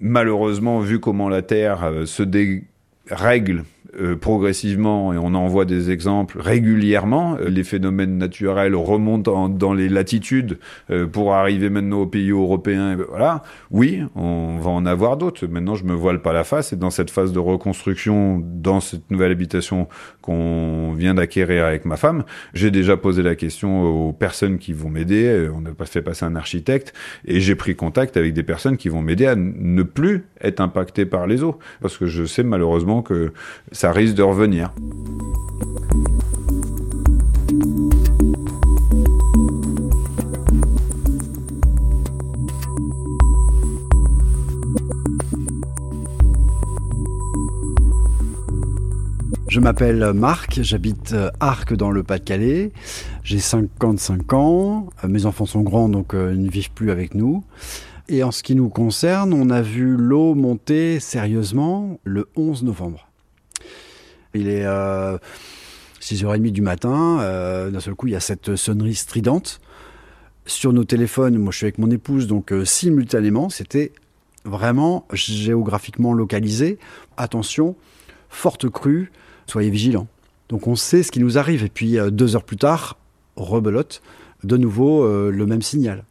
Malheureusement, 0.00 0.80
vu 0.80 0.98
comment 0.98 1.28
la 1.28 1.42
Terre 1.42 1.84
euh, 1.84 2.06
se 2.06 2.22
dérègle 2.22 3.64
euh, 4.00 4.16
progressivement, 4.16 5.12
et 5.12 5.18
on 5.18 5.34
en 5.34 5.46
voit 5.48 5.66
des 5.66 5.90
exemples 5.90 6.40
régulièrement, 6.40 7.36
euh, 7.36 7.50
les 7.50 7.62
phénomènes 7.62 8.16
naturels 8.16 8.74
remontent 8.74 9.50
dans 9.50 9.74
les 9.74 9.90
latitudes 9.90 10.58
euh, 10.90 11.06
pour 11.06 11.34
arriver 11.34 11.68
maintenant 11.68 12.00
aux 12.00 12.06
pays 12.06 12.30
européens. 12.30 12.96
Voilà, 13.08 13.42
oui, 13.70 14.02
on 14.14 14.56
va 14.58 14.70
en 14.70 14.86
avoir 14.86 15.18
d'autres. 15.18 15.46
Maintenant, 15.46 15.74
je 15.74 15.84
me 15.84 15.92
voile 15.92 16.22
pas 16.22 16.32
la 16.32 16.44
face, 16.44 16.72
et 16.72 16.76
dans 16.76 16.90
cette 16.90 17.10
phase 17.10 17.32
de 17.32 17.38
reconstruction, 17.38 18.42
dans 18.42 18.80
cette 18.80 19.10
nouvelle 19.10 19.32
habitation 19.32 19.88
qu'on 20.22 20.94
vient 20.96 21.14
d'acquérir 21.14 21.66
avec 21.66 21.84
ma 21.84 21.96
femme, 21.96 22.24
j'ai 22.54 22.70
déjà 22.70 22.96
posé 22.96 23.22
la 23.22 23.34
question 23.34 23.82
aux 23.82 24.12
personnes 24.12 24.58
qui 24.58 24.72
vont 24.72 24.88
m'aider. 24.88 25.48
On 25.54 25.66
a 25.66 25.84
fait 25.84 26.00
passer 26.00 26.24
un 26.24 26.36
architecte, 26.36 26.94
et 27.26 27.40
j'ai 27.40 27.54
pris 27.54 27.74
contact 27.74 28.16
avec 28.16 28.32
des 28.32 28.42
personnes 28.42 28.76
qui 28.76 28.88
vont 28.88 29.02
m'aider 29.02 29.26
à 29.26 29.34
ne 29.36 29.82
plus 29.82 30.24
être 30.40 30.60
impacté 30.60 31.04
par 31.04 31.26
les 31.26 31.42
eaux, 31.42 31.58
parce 31.80 31.98
que 31.98 32.06
je 32.06 32.24
sais 32.24 32.42
malheureusement 32.42 33.02
que 33.02 33.32
ça 33.72 33.92
risque 33.92 34.14
de 34.14 34.22
revenir. 34.22 34.72
Je 49.52 49.60
m'appelle 49.60 50.14
Marc, 50.14 50.62
j'habite 50.62 51.12
euh, 51.12 51.30
Arc 51.38 51.74
dans 51.74 51.90
le 51.90 52.02
Pas-de-Calais. 52.02 52.72
J'ai 53.22 53.38
55 53.38 54.32
ans, 54.32 54.88
euh, 55.04 55.08
mes 55.08 55.26
enfants 55.26 55.44
sont 55.44 55.60
grands 55.60 55.90
donc 55.90 56.14
euh, 56.14 56.32
ils 56.32 56.42
ne 56.42 56.48
vivent 56.48 56.70
plus 56.70 56.90
avec 56.90 57.14
nous. 57.14 57.44
Et 58.08 58.22
en 58.22 58.30
ce 58.30 58.42
qui 58.42 58.54
nous 58.54 58.70
concerne, 58.70 59.34
on 59.34 59.50
a 59.50 59.60
vu 59.60 59.94
l'eau 59.94 60.34
monter 60.34 61.00
sérieusement 61.00 62.00
le 62.02 62.30
11 62.34 62.62
novembre. 62.62 63.10
Il 64.32 64.48
est 64.48 64.64
6h30 64.64 66.46
euh, 66.46 66.50
du 66.50 66.62
matin. 66.62 67.18
D'un 67.70 67.80
seul 67.80 67.94
coup, 67.94 68.06
il 68.06 68.14
y 68.14 68.16
a 68.16 68.20
cette 68.20 68.56
sonnerie 68.56 68.94
stridente. 68.94 69.60
Sur 70.46 70.72
nos 70.72 70.84
téléphones, 70.84 71.36
moi 71.36 71.52
je 71.52 71.58
suis 71.58 71.66
avec 71.66 71.76
mon 71.76 71.90
épouse, 71.90 72.26
donc 72.26 72.54
simultanément, 72.64 73.50
c'était 73.50 73.92
vraiment 74.46 75.06
géographiquement 75.12 76.14
localisé. 76.14 76.78
Attention, 77.18 77.76
forte 78.30 78.70
crue, 78.70 79.12
soyez 79.46 79.70
vigilants. 79.70 80.06
Donc 80.48 80.66
on 80.66 80.76
sait 80.76 81.02
ce 81.02 81.10
qui 81.10 81.20
nous 81.20 81.38
arrive. 81.38 81.64
Et 81.64 81.68
puis 81.68 81.98
deux 82.10 82.36
heures 82.36 82.44
plus 82.44 82.56
tard, 82.56 82.98
rebelote, 83.36 84.02
de 84.44 84.56
nouveau 84.56 85.06
le 85.30 85.46
même 85.46 85.62
signal. 85.62 86.04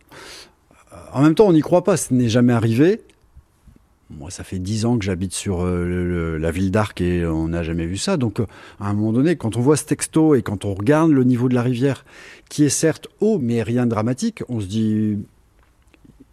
En 1.14 1.22
même 1.22 1.36
temps, 1.36 1.48
on 1.48 1.54
n'y 1.54 1.62
croit 1.62 1.84
pas, 1.84 1.98
ce 1.98 2.14
n'est 2.14 2.30
jamais 2.30 2.54
arrivé. 2.54 3.02
Moi, 4.18 4.30
ça 4.30 4.44
fait 4.44 4.60
dix 4.60 4.86
ans 4.86 4.98
que 4.98 5.06
j'habite 5.06 5.34
sur 5.34 5.62
euh, 5.62 6.38
la 6.38 6.52
ville 6.52 6.72
d'Arc 6.72 7.00
et 7.02 7.26
on 7.26 7.50
n'a 7.50 7.64
jamais 7.64 7.86
vu 7.86 7.98
ça. 7.98 8.18
Donc, 8.18 8.40
euh, 8.40 8.46
à 8.80 8.90
un 8.90 8.94
moment 8.94 9.14
donné, 9.14 9.36
quand 9.36 9.56
on 9.56 9.62
voit 9.62 9.78
ce 9.78 9.86
texto 9.86 10.36
et 10.36 10.42
quand 10.42 10.66
on 10.66 10.74
regarde 10.74 11.12
le 11.12 11.24
niveau 11.24 11.48
de 11.48 11.56
la 11.56 11.62
rivière, 11.62 12.04
qui 12.50 12.66
est 12.66 12.70
certes 12.70 13.08
haut, 13.22 13.40
mais 13.40 13.64
rien 13.64 13.86
de 13.86 13.92
dramatique, 13.92 14.44
on 14.50 14.60
se 14.60 14.66
dit, 14.66 15.18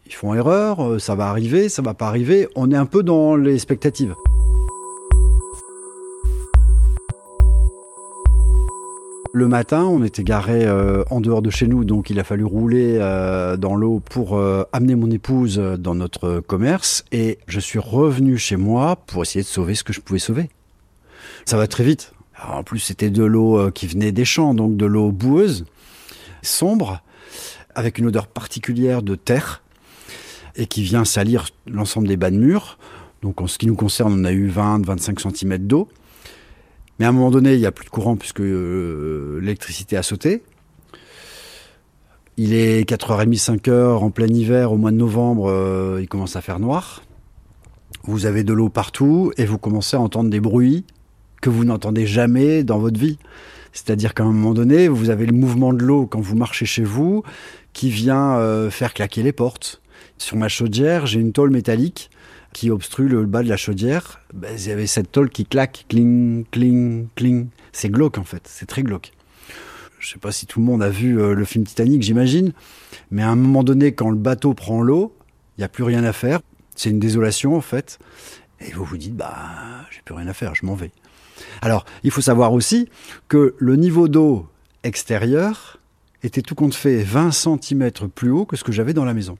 ils 0.06 0.14
font 0.14 0.34
erreur, 0.34 0.84
euh, 0.84 0.98
ça 0.98 1.14
va 1.14 1.28
arriver, 1.28 1.68
ça 1.68 1.82
va 1.82 1.94
pas 1.94 2.08
arriver. 2.08 2.48
On 2.56 2.70
est 2.72 2.76
un 2.76 2.86
peu 2.86 3.02
dans 3.02 3.36
les 3.36 3.54
expectatives. 3.54 4.14
Le 9.38 9.46
matin, 9.46 9.84
on 9.84 10.02
était 10.02 10.24
garé 10.24 10.64
euh, 10.66 11.04
en 11.10 11.20
dehors 11.20 11.42
de 11.42 11.50
chez 11.50 11.68
nous, 11.68 11.84
donc 11.84 12.10
il 12.10 12.18
a 12.18 12.24
fallu 12.24 12.42
rouler 12.42 12.98
euh, 12.98 13.56
dans 13.56 13.76
l'eau 13.76 14.00
pour 14.00 14.36
euh, 14.36 14.64
amener 14.72 14.96
mon 14.96 15.12
épouse 15.12 15.58
dans 15.78 15.94
notre 15.94 16.40
commerce. 16.40 17.04
Et 17.12 17.38
je 17.46 17.60
suis 17.60 17.78
revenu 17.78 18.36
chez 18.36 18.56
moi 18.56 18.96
pour 18.96 19.22
essayer 19.22 19.42
de 19.42 19.46
sauver 19.46 19.76
ce 19.76 19.84
que 19.84 19.92
je 19.92 20.00
pouvais 20.00 20.18
sauver. 20.18 20.50
Ça 21.44 21.56
va 21.56 21.68
très 21.68 21.84
vite. 21.84 22.14
en 22.48 22.64
plus, 22.64 22.80
c'était 22.80 23.10
de 23.10 23.22
l'eau 23.22 23.70
qui 23.70 23.86
venait 23.86 24.10
des 24.10 24.24
champs, 24.24 24.54
donc 24.54 24.76
de 24.76 24.86
l'eau 24.86 25.12
boueuse, 25.12 25.66
sombre, 26.42 27.00
avec 27.76 27.98
une 27.98 28.06
odeur 28.06 28.26
particulière 28.26 29.02
de 29.02 29.14
terre, 29.14 29.62
et 30.56 30.66
qui 30.66 30.82
vient 30.82 31.04
salir 31.04 31.46
l'ensemble 31.68 32.08
des 32.08 32.16
bas 32.16 32.32
de 32.32 32.38
murs. 32.38 32.76
Donc 33.22 33.40
en 33.40 33.46
ce 33.46 33.56
qui 33.58 33.68
nous 33.68 33.76
concerne, 33.76 34.20
on 34.20 34.24
a 34.24 34.32
eu 34.32 34.50
20-25 34.50 35.32
cm 35.32 35.58
d'eau. 35.58 35.88
Mais 36.98 37.06
à 37.06 37.10
un 37.10 37.12
moment 37.12 37.30
donné, 37.30 37.54
il 37.54 37.60
n'y 37.60 37.66
a 37.66 37.72
plus 37.72 37.84
de 37.84 37.90
courant 37.90 38.16
puisque 38.16 38.40
euh, 38.40 39.38
l'électricité 39.40 39.96
a 39.96 40.02
sauté. 40.02 40.42
Il 42.36 42.54
est 42.54 42.88
4h30, 42.88 43.36
5h 43.36 43.96
en 43.96 44.10
plein 44.10 44.28
hiver, 44.28 44.72
au 44.72 44.76
mois 44.76 44.92
de 44.92 44.96
novembre, 44.96 45.50
euh, 45.50 45.98
il 46.00 46.08
commence 46.08 46.36
à 46.36 46.40
faire 46.40 46.60
noir. 46.60 47.02
Vous 48.04 48.26
avez 48.26 48.44
de 48.44 48.52
l'eau 48.52 48.68
partout 48.68 49.32
et 49.36 49.44
vous 49.44 49.58
commencez 49.58 49.96
à 49.96 50.00
entendre 50.00 50.30
des 50.30 50.40
bruits 50.40 50.84
que 51.40 51.50
vous 51.50 51.64
n'entendez 51.64 52.06
jamais 52.06 52.64
dans 52.64 52.78
votre 52.78 52.98
vie. 52.98 53.18
C'est-à-dire 53.72 54.14
qu'à 54.14 54.24
un 54.24 54.32
moment 54.32 54.54
donné, 54.54 54.88
vous 54.88 55.10
avez 55.10 55.26
le 55.26 55.32
mouvement 55.32 55.72
de 55.72 55.82
l'eau 55.84 56.06
quand 56.06 56.20
vous 56.20 56.36
marchez 56.36 56.66
chez 56.66 56.84
vous 56.84 57.22
qui 57.72 57.90
vient 57.90 58.36
euh, 58.36 58.70
faire 58.70 58.94
claquer 58.94 59.22
les 59.22 59.32
portes. 59.32 59.80
Sur 60.16 60.36
ma 60.36 60.48
chaudière, 60.48 61.06
j'ai 61.06 61.20
une 61.20 61.32
tôle 61.32 61.50
métallique 61.50 62.10
qui 62.52 62.70
obstrue 62.70 63.08
le 63.08 63.24
bas 63.26 63.42
de 63.42 63.48
la 63.48 63.56
chaudière. 63.56 64.20
Ben, 64.34 64.54
il 64.56 64.66
y 64.66 64.70
avait 64.70 64.86
cette 64.86 65.12
tôle 65.12 65.30
qui 65.30 65.44
claque, 65.44 65.84
cling, 65.88 66.44
cling, 66.50 67.08
cling. 67.14 67.48
C'est 67.72 67.90
glauque 67.90 68.18
en 68.18 68.24
fait, 68.24 68.42
c'est 68.46 68.66
très 68.66 68.82
glauque 68.82 69.12
je 69.98 70.10
sais 70.10 70.18
pas 70.18 70.32
si 70.32 70.46
tout 70.46 70.60
le 70.60 70.66
monde 70.66 70.82
a 70.82 70.88
vu 70.88 71.20
euh, 71.20 71.34
le 71.34 71.44
film 71.44 71.64
Titanic, 71.64 72.02
j'imagine, 72.02 72.52
mais 73.10 73.22
à 73.22 73.30
un 73.30 73.36
moment 73.36 73.64
donné, 73.64 73.92
quand 73.92 74.10
le 74.10 74.16
bateau 74.16 74.54
prend 74.54 74.82
l'eau, 74.82 75.14
il 75.56 75.60
n'y 75.60 75.64
a 75.64 75.68
plus 75.68 75.84
rien 75.84 76.04
à 76.04 76.12
faire. 76.12 76.40
C'est 76.76 76.90
une 76.90 77.00
désolation 77.00 77.56
en 77.56 77.60
fait. 77.60 77.98
Et 78.60 78.72
vous 78.72 78.84
vous 78.84 78.96
dites, 78.96 79.16
bah, 79.16 79.86
j'ai 79.90 80.00
plus 80.04 80.14
rien 80.14 80.28
à 80.28 80.32
faire, 80.32 80.54
je 80.54 80.66
m'en 80.66 80.74
vais. 80.74 80.92
Alors, 81.62 81.84
il 82.02 82.10
faut 82.10 82.20
savoir 82.20 82.52
aussi 82.52 82.88
que 83.28 83.54
le 83.58 83.76
niveau 83.76 84.08
d'eau 84.08 84.48
extérieur 84.82 85.78
était 86.22 86.42
tout 86.42 86.54
compte 86.54 86.74
fait 86.74 87.02
20 87.02 87.30
cm 87.30 87.90
plus 88.12 88.30
haut 88.30 88.44
que 88.44 88.56
ce 88.56 88.64
que 88.64 88.72
j'avais 88.72 88.94
dans 88.94 89.04
la 89.04 89.14
maison. 89.14 89.38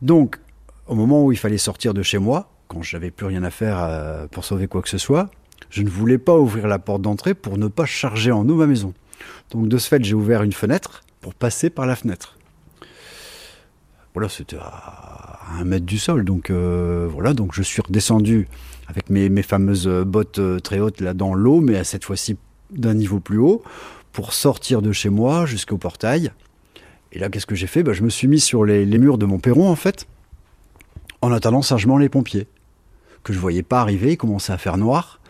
Donc, 0.00 0.38
au 0.86 0.94
moment 0.94 1.24
où 1.24 1.32
il 1.32 1.38
fallait 1.38 1.58
sortir 1.58 1.94
de 1.94 2.02
chez 2.02 2.18
moi, 2.18 2.50
quand 2.68 2.82
j'avais 2.82 3.10
plus 3.10 3.26
rien 3.26 3.42
à 3.44 3.50
faire 3.50 3.78
euh, 3.80 4.26
pour 4.28 4.44
sauver 4.44 4.66
quoi 4.66 4.82
que 4.82 4.88
ce 4.88 4.98
soit, 4.98 5.30
je 5.70 5.82
ne 5.82 5.88
voulais 5.88 6.18
pas 6.18 6.36
ouvrir 6.36 6.66
la 6.66 6.78
porte 6.78 7.02
d'entrée 7.02 7.34
pour 7.34 7.58
ne 7.58 7.68
pas 7.68 7.86
charger 7.86 8.32
en 8.32 8.48
eau 8.48 8.56
ma 8.56 8.66
maison. 8.66 8.94
Donc 9.50 9.68
de 9.68 9.78
ce 9.78 9.88
fait, 9.88 10.02
j'ai 10.04 10.14
ouvert 10.14 10.42
une 10.42 10.52
fenêtre 10.52 11.02
pour 11.20 11.34
passer 11.34 11.70
par 11.70 11.86
la 11.86 11.96
fenêtre. 11.96 12.36
Voilà, 14.14 14.28
c'était 14.28 14.56
à 14.56 15.38
un 15.58 15.64
mètre 15.64 15.86
du 15.86 15.98
sol. 15.98 16.24
Donc 16.24 16.50
euh, 16.50 17.08
voilà, 17.10 17.32
donc 17.32 17.54
je 17.54 17.62
suis 17.62 17.80
redescendu 17.80 18.48
avec 18.88 19.08
mes, 19.08 19.42
fameuses 19.42 19.88
bottes 20.06 20.38
euh, 20.38 20.58
très 20.58 20.80
hautes 20.80 21.00
là 21.00 21.14
dans 21.14 21.34
l'eau, 21.34 21.60
mais 21.60 21.76
à 21.76 21.84
cette 21.84 22.04
fois-ci 22.04 22.36
d'un 22.70 22.94
niveau 22.94 23.20
plus 23.20 23.38
haut, 23.38 23.62
pour 24.12 24.32
sortir 24.32 24.82
de 24.82 24.92
chez 24.92 25.08
moi 25.08 25.46
jusqu'au 25.46 25.78
portail. 25.78 26.32
Et 27.12 27.18
là, 27.18 27.28
qu'est-ce 27.28 27.46
que 27.46 27.54
j'ai 27.54 27.66
fait? 27.66 27.82
Bah, 27.82 27.92
Je 27.92 28.02
me 28.02 28.08
suis 28.08 28.28
mis 28.28 28.40
sur 28.40 28.64
les, 28.64 28.84
les, 28.86 28.98
murs 28.98 29.18
de 29.18 29.26
mon 29.26 29.38
perron, 29.38 29.68
en 29.68 29.76
fait, 29.76 30.06
en 31.22 31.32
attendant 31.32 31.62
sagement 31.62 31.96
les 31.96 32.08
pompiers, 32.08 32.48
que 33.22 33.32
je 33.32 33.38
voyais 33.38 33.62
pas 33.62 33.80
arriver, 33.80 34.12
ils 34.12 34.16
commençaient 34.16 34.52
à 34.52 34.58
faire 34.58 34.76
noir. 34.76 35.20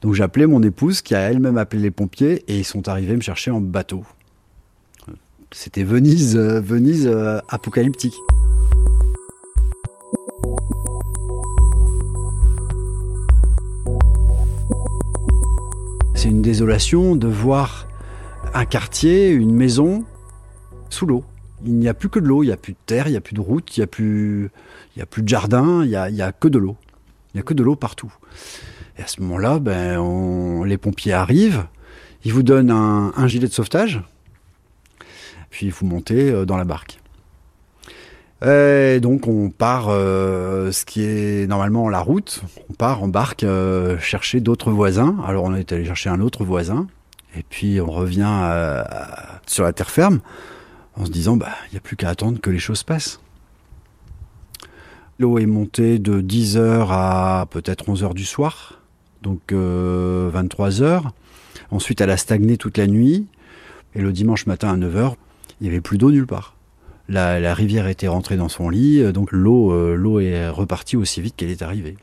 Donc 0.00 0.18
appelé 0.20 0.46
mon 0.46 0.62
épouse 0.62 1.02
qui 1.02 1.14
a 1.14 1.20
elle-même 1.20 1.58
appelé 1.58 1.82
les 1.82 1.90
pompiers 1.90 2.42
et 2.48 2.58
ils 2.58 2.64
sont 2.64 2.88
arrivés 2.88 3.14
me 3.14 3.20
chercher 3.20 3.50
en 3.50 3.60
bateau. 3.60 4.04
C'était 5.52 5.84
Venise, 5.84 6.36
euh, 6.36 6.60
Venise 6.60 7.06
euh, 7.06 7.38
apocalyptique. 7.48 8.14
C'est 16.14 16.28
une 16.28 16.42
désolation 16.42 17.14
de 17.14 17.28
voir 17.28 17.86
un 18.54 18.64
quartier, 18.64 19.28
une 19.28 19.54
maison 19.54 20.04
sous 20.88 21.06
l'eau. 21.06 21.24
Il 21.66 21.74
n'y 21.74 21.88
a 21.88 21.94
plus 21.94 22.08
que 22.08 22.20
de 22.20 22.26
l'eau, 22.26 22.44
il 22.44 22.46
n'y 22.46 22.52
a 22.52 22.56
plus 22.56 22.74
de 22.74 22.78
terre, 22.86 23.08
il 23.08 23.10
n'y 23.10 23.16
a 23.16 23.20
plus 23.20 23.34
de 23.34 23.40
route, 23.40 23.76
il 23.76 23.80
n'y 23.80 23.84
a, 23.84 23.86
plus, 23.88 24.50
de 25.22 25.28
jardin, 25.28 25.82
il 25.82 25.88
n'y 25.88 25.96
a, 25.96 26.26
a 26.26 26.32
que 26.32 26.46
de 26.46 26.58
l'eau. 26.58 26.76
Il 27.34 27.38
n'y 27.38 27.40
a 27.40 27.42
que 27.42 27.54
de 27.54 27.64
l'eau 27.64 27.74
partout. 27.74 28.12
Et 28.98 29.02
à 29.02 29.06
ce 29.08 29.20
moment-là, 29.22 29.58
ben, 29.58 30.64
les 30.64 30.78
pompiers 30.78 31.12
arrivent, 31.12 31.66
ils 32.24 32.32
vous 32.32 32.44
donnent 32.44 32.70
un, 32.70 33.26
gilet 33.26 33.48
de 33.48 33.52
sauvetage, 33.52 34.00
puis 35.50 35.70
vous 35.70 35.86
montez 35.86 36.30
euh, 36.30 36.44
dans 36.44 36.56
la 36.56 36.64
barque. 36.64 37.00
Et 38.44 39.00
donc 39.00 39.26
on 39.26 39.50
part, 39.50 39.86
euh, 39.88 40.70
ce 40.70 40.84
qui 40.84 41.02
est 41.02 41.48
normalement 41.48 41.88
la 41.88 42.00
route, 42.00 42.42
on 42.70 42.74
part 42.74 43.02
en 43.02 43.08
barque 43.08 43.42
euh, 43.42 43.98
chercher 43.98 44.40
d'autres 44.40 44.70
voisins. 44.70 45.16
Alors 45.26 45.44
on 45.44 45.54
est 45.54 45.72
allé 45.72 45.84
chercher 45.84 46.10
un 46.10 46.20
autre 46.20 46.44
voisin, 46.44 46.86
et 47.36 47.42
puis 47.42 47.80
on 47.80 47.90
revient 47.90 48.30
sur 49.46 49.64
la 49.64 49.72
terre 49.72 49.90
ferme 49.90 50.20
en 50.96 51.04
se 51.04 51.10
disant, 51.10 51.36
bah, 51.36 51.52
il 51.68 51.72
n'y 51.72 51.78
a 51.78 51.80
plus 51.80 51.96
qu'à 51.96 52.08
attendre 52.08 52.40
que 52.40 52.50
les 52.50 52.58
choses 52.58 52.82
passent. 52.82 53.20
L'eau 55.18 55.38
est 55.38 55.46
montée 55.46 55.98
de 55.98 56.20
10h 56.20 56.88
à 56.90 57.46
peut-être 57.50 57.86
11h 57.86 58.14
du 58.14 58.24
soir 58.24 58.80
donc 59.26 59.52
23 59.52 60.82
euh. 60.82 61.00
Ensuite, 61.70 62.00
elle 62.00 62.10
a 62.10 62.16
stagné 62.16 62.56
toute 62.56 62.78
la 62.78 62.86
nuit. 62.86 63.26
Et 63.94 64.00
le 64.00 64.12
dimanche 64.12 64.46
matin 64.46 64.68
à 64.72 64.76
9 64.76 64.96
heures, 64.96 65.16
il 65.60 65.64
n'y 65.64 65.70
avait 65.70 65.80
plus 65.80 65.98
d'eau 65.98 66.10
nulle 66.10 66.26
part. 66.26 66.54
La, 67.08 67.54
rivière 67.54 67.88
était 67.88 68.08
rentrée 68.08 68.36
dans 68.36 68.48
son 68.48 68.68
lit, 68.68 69.12
donc 69.12 69.32
l'eau, 69.32 69.72
euh, 69.72 69.94
l'eau 69.94 70.20
est 70.20 70.48
repartie 70.48 70.96
aussi 70.96 71.20
vite 71.20 71.34
qu'elle 71.36 71.50
est 71.50 71.62
arrivée. 71.62 71.96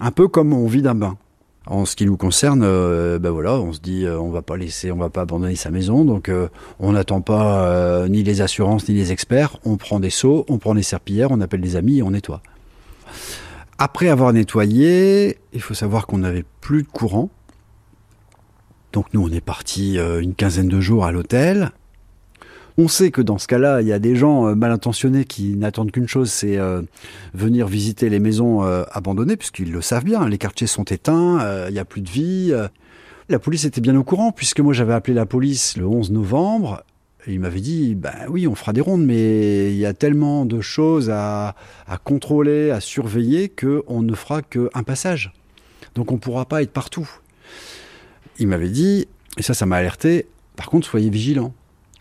Un 0.00 0.10
peu 0.10 0.28
comme 0.28 0.52
on 0.52 0.66
vit 0.66 0.82
d'un 0.82 0.94
bain. 0.94 1.16
En 1.66 1.84
ce 1.84 1.94
qui 1.94 2.06
nous 2.06 2.16
concerne, 2.16 2.60
ben 2.60 3.30
voilà, 3.30 3.54
on 3.60 3.72
se 3.72 3.80
dit, 3.80 4.06
on 4.08 4.30
va 4.30 4.42
pas 4.42 4.56
laisser, 4.56 4.90
on 4.90 4.96
va 4.96 5.10
pas 5.10 5.22
abandonner 5.22 5.56
sa 5.56 5.70
maison, 5.70 6.04
donc 6.04 6.30
on 6.78 6.92
n'attend 6.92 7.20
pas 7.20 8.08
ni 8.08 8.22
les 8.22 8.40
assurances 8.40 8.88
ni 8.88 8.94
les 8.94 9.12
experts. 9.12 9.58
On 9.64 9.76
prend 9.76 10.00
des 10.00 10.10
seaux, 10.10 10.46
on 10.48 10.58
prend 10.58 10.74
des 10.74 10.82
serpillères, 10.82 11.30
on 11.30 11.40
appelle 11.40 11.60
des 11.60 11.76
amis 11.76 11.98
et 11.98 12.02
on 12.02 12.12
nettoie. 12.12 12.42
Après 13.82 14.08
avoir 14.08 14.32
nettoyé, 14.32 15.38
il 15.52 15.62
faut 15.62 15.72
savoir 15.72 16.06
qu'on 16.06 16.18
n'avait 16.18 16.44
plus 16.60 16.82
de 16.82 16.88
courant. 16.88 17.30
Donc 18.92 19.06
nous, 19.14 19.22
on 19.22 19.30
est 19.32 19.40
parti 19.40 19.98
euh, 19.98 20.20
une 20.20 20.34
quinzaine 20.34 20.68
de 20.68 20.80
jours 20.80 21.06
à 21.06 21.12
l'hôtel. 21.12 21.70
On 22.80 22.88
sait 22.88 23.10
que 23.10 23.20
dans 23.20 23.36
ce 23.36 23.46
cas-là, 23.46 23.82
il 23.82 23.88
y 23.88 23.92
a 23.92 23.98
des 23.98 24.16
gens 24.16 24.46
euh, 24.46 24.54
mal 24.54 24.72
intentionnés 24.72 25.26
qui 25.26 25.54
n'attendent 25.54 25.92
qu'une 25.92 26.08
chose, 26.08 26.30
c'est 26.30 26.56
euh, 26.56 26.80
venir 27.34 27.66
visiter 27.66 28.08
les 28.08 28.20
maisons 28.20 28.62
abandonnées, 28.62 29.36
puisqu'ils 29.36 29.70
le 29.70 29.82
savent 29.82 30.04
bien. 30.04 30.26
Les 30.26 30.38
quartiers 30.38 30.66
sont 30.66 30.84
éteints, 30.84 31.66
il 31.68 31.72
n'y 31.74 31.78
a 31.78 31.84
plus 31.84 32.00
de 32.00 32.08
vie. 32.08 32.54
La 33.28 33.38
police 33.38 33.64
était 33.64 33.82
bien 33.82 33.94
au 33.96 34.02
courant, 34.02 34.32
puisque 34.32 34.60
moi 34.60 34.72
j'avais 34.72 34.94
appelé 34.94 35.14
la 35.14 35.26
police 35.26 35.76
le 35.76 35.86
11 35.86 36.10
novembre 36.10 36.82
il 37.26 37.40
m'avait 37.40 37.60
dit, 37.60 37.94
ben 37.94 38.14
oui, 38.28 38.46
on 38.46 38.54
fera 38.54 38.72
des 38.72 38.80
rondes, 38.80 39.04
mais 39.04 39.72
il 39.72 39.78
y 39.78 39.86
a 39.86 39.92
tellement 39.92 40.46
de 40.46 40.60
choses 40.60 41.10
à, 41.10 41.54
contrôler, 42.04 42.70
à 42.70 42.80
surveiller, 42.80 43.48
qu'on 43.48 44.02
ne 44.02 44.14
fera 44.14 44.42
qu'un 44.42 44.82
passage. 44.84 45.32
Donc 45.94 46.12
on 46.12 46.14
ne 46.14 46.20
pourra 46.20 46.44
pas 46.46 46.62
être 46.62 46.72
partout. 46.72 47.08
Il 48.38 48.48
m'avait 48.48 48.70
dit, 48.70 49.06
et 49.36 49.42
ça, 49.42 49.54
ça 49.54 49.66
m'a 49.66 49.76
alerté, 49.76 50.26
par 50.56 50.70
contre, 50.70 50.86
soyez 50.86 51.10
vigilants. 51.10 51.52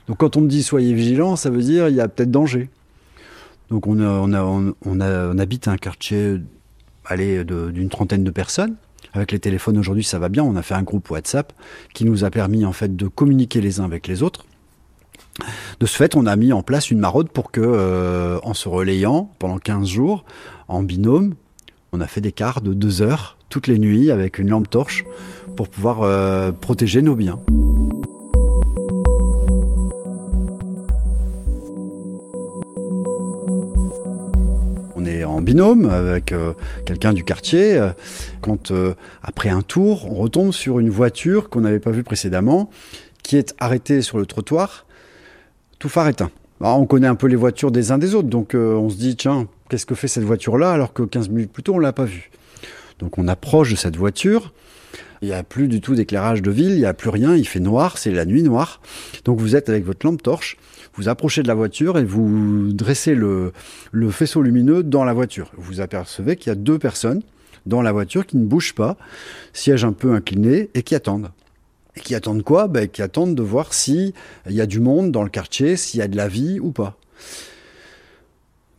Donc 0.10 0.18
quand 0.18 0.36
on 0.38 0.42
me 0.42 0.48
dit 0.48 0.64
soyez 0.64 0.94
vigilants, 0.94 1.36
ça 1.36 1.52
veut 1.52 1.62
dire 1.62 1.88
il 1.88 1.96
y 1.96 2.02
a 2.02 2.08
peut-être 2.08 2.32
danger. 2.32 2.70
Donc 3.70 3.86
on, 3.86 4.00
on, 4.00 5.00
habite 5.40 5.68
un 5.68 5.78
quartier 5.78 6.42
d'une 7.16 7.90
trentaine 7.90 8.24
de 8.24 8.32
personnes. 8.32 8.76
Avec 9.14 9.32
les 9.32 9.40
téléphones 9.40 9.78
aujourd'hui, 9.78 10.04
ça 10.04 10.18
va 10.18 10.28
bien. 10.28 10.44
On 10.44 10.56
a 10.56 10.64
fait 10.64 10.74
un 10.74 10.82
groupe 10.82 11.12
WhatsApp 11.12 11.54
qui 11.94 12.06
nous 12.06 12.24
a 12.24 12.32
permis 12.32 12.66
en 12.66 12.74
fait 12.74 12.96
de 12.96 13.08
communiquer 13.08 13.62
les 13.62 13.80
uns 13.80 13.86
avec 13.86 14.08
les 14.08 14.24
autres. 14.24 14.46
De 15.80 15.86
ce 15.86 15.96
fait, 15.96 16.16
on 16.16 16.26
a 16.26 16.36
mis 16.36 16.54
en 16.54 16.64
place 16.64 16.90
une 16.90 17.00
maraude 17.00 17.30
pour 17.30 17.52
que, 17.52 17.62
euh, 17.64 18.40
en 18.42 18.56
se 18.56 18.68
relayant 18.68 19.32
pendant 19.38 19.60
15 19.60 19.88
jours, 19.88 20.26
en 20.68 20.82
binôme, 20.82 21.36
on 21.92 22.02
a 22.02 22.08
fait 22.08 22.22
des 22.22 22.32
quarts 22.32 22.62
de 22.62 22.74
2 22.74 23.04
heures 23.04 23.38
toutes 23.50 23.68
les 23.68 23.78
nuits 23.78 24.10
avec 24.10 24.40
une 24.40 24.50
lampe 24.50 24.70
torche 24.70 25.06
pour 25.56 25.70
pouvoir 25.70 26.02
euh, 26.02 26.52
protéger 26.52 27.02
nos 27.04 27.16
biens. 27.16 27.40
Binôme 35.42 35.90
avec 35.90 36.32
euh, 36.32 36.54
quelqu'un 36.86 37.14
du 37.14 37.24
quartier. 37.24 37.80
Quand, 38.42 38.72
après 39.24 39.50
un 39.50 39.62
tour, 39.62 40.12
on 40.12 40.16
retombe 40.16 40.52
sur 40.52 40.80
une 40.80 40.90
voiture 40.90 41.50
qu'on 41.50 41.62
n'avait 41.62 41.80
pas 41.80 41.92
vue 41.92 42.04
précédemment, 42.04 42.70
qui 43.24 43.38
est 43.38 43.54
arrêtée 43.60 44.02
sur 44.02 44.18
le 44.18 44.26
trottoir 44.26 44.86
tout 45.80 45.90
phare 45.90 46.10
éteint. 46.10 46.30
Bah, 46.60 46.74
on 46.74 46.86
connaît 46.86 47.08
un 47.08 47.16
peu 47.16 47.28
les 47.28 47.38
voitures 47.38 47.72
des 47.72 47.92
uns 47.92 47.98
des 47.98 48.14
autres, 48.14 48.28
donc 48.28 48.54
euh, 48.54 48.74
on 48.74 48.90
se 48.90 48.98
dit, 48.98 49.16
tiens, 49.16 49.48
qu'est-ce 49.70 49.86
que 49.86 49.96
fait 49.96 50.10
cette 50.10 50.26
voiture-là 50.26 50.74
alors 50.74 50.94
que 50.94 51.04
15 51.04 51.30
minutes 51.30 51.52
plus 51.52 51.64
tôt, 51.64 51.76
on 51.76 51.80
l'a 51.80 51.94
pas 51.94 52.04
vue 52.04 52.30
Donc 53.00 53.18
on 53.18 53.28
approche 53.30 53.72
de 53.72 53.78
cette 53.78 53.96
voiture, 53.96 54.54
il 55.22 55.30
n'y 55.30 55.34
a 55.34 55.44
plus 55.44 55.70
du 55.70 55.80
tout 55.80 55.96
d'éclairage 55.96 56.42
de 56.42 56.52
ville, 56.52 56.72
il 56.72 56.80
n'y 56.80 56.86
a 56.86 56.94
plus 56.94 57.10
rien, 57.10 57.34
il 57.36 57.48
fait 57.48 57.62
noir, 57.62 57.98
c'est 57.98 58.12
la 58.12 58.26
nuit 58.26 58.44
noire. 58.44 58.82
Donc 59.24 59.40
vous 59.40 59.56
êtes 59.56 59.70
avec 59.70 59.86
votre 59.86 60.06
lampe 60.06 60.22
torche, 60.22 60.58
vous 61.00 61.08
approchez 61.08 61.44
de 61.44 61.48
la 61.48 61.54
voiture 61.54 61.98
et 61.98 62.04
vous 62.04 62.74
dressez 62.74 63.16
le, 63.16 63.54
faisceau 64.12 64.42
lumineux 64.42 64.84
dans 64.84 65.06
la 65.06 65.14
voiture. 65.14 65.50
Vous 65.56 65.80
apercevez 65.80 66.36
qu'il 66.36 66.50
y 66.50 66.52
a 66.52 66.56
deux 66.56 66.78
personnes 66.78 67.22
dans 67.66 67.82
la 67.82 67.94
voiture 67.94 68.26
qui 68.26 68.36
ne 68.36 68.46
bougent 68.46 68.76
pas, 68.76 68.98
siège 69.54 69.86
un 69.86 69.94
peu 69.94 70.12
incliné 70.12 70.70
et 70.74 70.84
qui 70.84 70.96
attendent. 70.96 71.32
Et 71.96 72.02
qui 72.02 72.16
attendent 72.16 72.44
quoi? 72.44 72.68
Ben, 72.68 72.86
Qui 72.90 73.02
attendent 73.02 73.34
de 73.34 73.42
voir 73.42 73.74
s'il 73.74 74.12
y 74.50 74.60
a 74.60 74.66
du 74.66 74.82
monde 74.82 75.14
dans 75.14 75.24
le 75.24 75.30
quartier, 75.30 75.78
s'il 75.78 76.02
y 76.02 76.04
a 76.04 76.10
de 76.10 76.18
la 76.18 76.28
vie 76.28 76.60
ou 76.60 76.72
pas. 76.72 76.98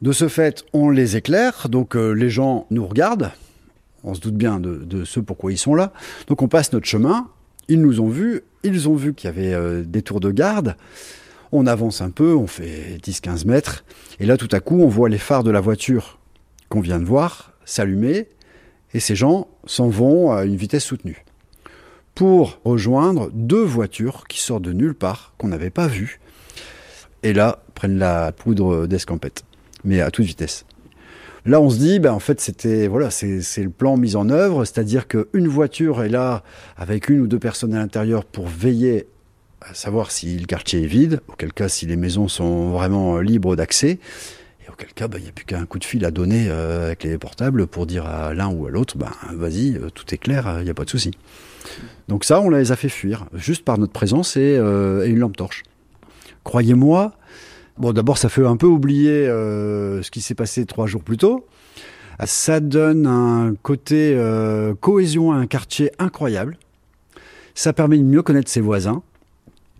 De 0.03 0.13
ce 0.13 0.29
fait, 0.29 0.67
on 0.75 0.91
les 0.91 1.17
éclaire, 1.17 1.71
donc 1.71 1.97
euh, 1.97 2.13
les 2.13 2.29
gens 2.29 2.67
nous 2.71 2.87
regardent, 2.87 3.33
on 4.05 4.13
se 4.13 4.21
doute 4.21 4.37
bien 4.37 4.61
de, 4.61 5.05
ce 5.05 5.21
pourquoi 5.21 5.53
ils 5.53 5.59
sont 5.59 5.75
là. 5.75 5.95
Donc 6.27 6.43
on 6.43 6.49
passe 6.49 6.71
notre 6.75 6.87
chemin, 6.87 7.29
ils 7.69 7.81
nous 7.81 8.03
ont 8.03 8.09
vus, 8.09 8.43
ils 8.63 8.91
ont 8.91 8.95
vu 8.95 9.15
qu'il 9.15 9.29
y 9.29 9.33
avait 9.33 9.55
euh, 9.55 9.83
des 9.83 10.03
tours 10.03 10.21
de 10.21 10.31
garde. 10.31 10.77
On 11.53 11.67
avance 11.67 12.01
un 12.01 12.11
peu, 12.11 12.35
on 12.35 12.47
fait 12.47 12.99
10-15 13.03 13.47
mètres, 13.47 13.85
et 14.21 14.27
là 14.27 14.37
tout 14.37 14.49
à 14.53 14.61
coup 14.61 14.81
on 14.81 14.89
voit 14.89 15.09
les 15.09 15.19
phares 15.19 15.45
de 15.45 15.51
la 15.51 15.61
voiture 15.61 16.19
qu'on 16.69 16.81
vient 16.81 17.01
de 17.01 17.05
voir 17.05 17.53
s'allumer, 17.65 18.29
et 18.95 19.01
ces 19.01 19.17
gens 19.17 19.49
s'en 19.67 19.89
vont 19.89 20.33
à 20.33 20.45
une 20.45 20.57
vitesse 20.57 20.85
soutenue 20.85 21.25
pour 22.15 22.61
rejoindre 22.65 23.31
deux 23.33 23.63
voitures 23.63 24.27
qui 24.29 24.41
sortent 24.41 24.63
de 24.63 24.73
nulle 24.73 24.95
part, 24.95 25.35
qu'on 25.39 25.49
n'avait 25.49 25.71
pas 25.71 25.87
vues, 25.87 26.21
et 27.23 27.33
là 27.33 27.63
prennent 27.75 27.99
la 27.99 28.33
poudre 28.33 28.87
d'escampette, 28.87 29.45
mais 29.85 30.01
à 30.01 30.11
toute 30.11 30.27
vitesse. 30.27 30.67
Là, 31.47 31.61
on 31.61 31.71
se 31.71 31.79
dit, 31.79 32.01
ben, 32.01 32.13
en 32.13 32.19
fait, 32.19 32.39
c'était 32.41 32.87
voilà, 32.87 33.11
c'est 33.11 33.63
le 33.63 33.71
plan 33.71 33.97
mis 33.97 34.15
en 34.15 34.29
œuvre, 34.29 34.65
c'est-à-dire 34.67 35.09
qu'une 35.09 35.49
voiture 35.49 36.03
est 36.03 36.11
là 36.11 36.43
avec 36.77 37.09
une 37.09 37.21
ou 37.21 37.27
deux 37.27 37.39
personnes 37.39 37.73
à 37.73 37.79
l'intérieur 37.79 38.27
pour 38.27 38.47
veiller 38.47 39.07
à 39.61 39.75
savoir 39.75 40.11
si 40.11 40.39
le 40.39 40.47
quartier 40.47 40.83
est 40.83 40.87
vide, 40.87 41.21
auquel 41.29 41.53
cas 41.53 41.69
si 41.69 41.87
les 41.87 41.97
maisons 41.97 42.29
sont 42.29 42.71
vraiment 42.71 43.19
libres 43.21 43.57
d'accès, 43.57 43.99
et 44.65 44.71
auquel 44.71 44.93
cas 44.93 45.09
ben, 45.09 45.19
il 45.19 45.25
n'y 45.25 45.29
a 45.29 45.33
plus 45.33 45.45
qu'un 45.45 45.67
coup 45.67 45.79
de 45.79 45.85
fil 45.85 46.05
à 46.05 46.11
donner 46.11 46.47
euh, 46.49 46.87
avec 46.87 47.05
les 47.05 47.19
portables 47.19 47.67
pour 47.67 47.87
dire 47.87 48.07
à 48.07 48.35
l'un 48.35 48.49
ou 48.49 48.67
à 48.67 48.71
l'autre, 48.71 48.97
ben 48.97 49.13
vas-y, 49.33 49.77
euh, 49.77 49.91
tout 49.91 50.15
est 50.15 50.19
clair, 50.19 50.57
il 50.61 50.65
n'y 50.65 50.71
a 50.71 50.75
pas 50.75 50.85
de 50.85 50.91
souci. 50.91 51.11
Donc 52.09 52.25
ça, 52.25 52.41
on 52.41 52.51
les 52.51 52.73
a 52.73 52.77
fait 52.77 52.89
fuir, 52.89 53.27
juste 53.35 53.65
par 53.65 53.79
notre 53.79 53.93
présence 53.93 54.37
et, 54.37 54.57
euh, 54.57 55.07
et 55.07 55.11
une 55.11 55.19
lampe 55.19 55.37
torche. 55.37 55.63
Croyez-moi, 56.43 57.15
Bon, 57.81 57.95
d'abord, 57.95 58.19
ça 58.19 58.29
fait 58.29 58.45
un 58.45 58.59
peu 58.59 58.67
oublier 58.67 59.27
euh, 59.27 60.03
ce 60.03 60.11
qui 60.11 60.21
s'est 60.21 60.35
passé 60.35 60.67
trois 60.67 60.87
jours 60.87 61.03
plus 61.03 61.17
tôt. 61.17 61.47
Ça 62.27 62.61
donne 62.61 63.07
un 63.07 63.55
côté 63.63 64.13
euh, 64.15 64.75
cohésion 64.79 65.33
à 65.33 65.37
un 65.37 65.47
quartier 65.47 65.91
incroyable. 65.99 66.59
Ça 67.55 67.73
permet 67.73 67.97
de 67.97 68.03
mieux 68.03 68.21
connaître 68.21 68.51
ses 68.51 68.61
voisins. 68.61 69.03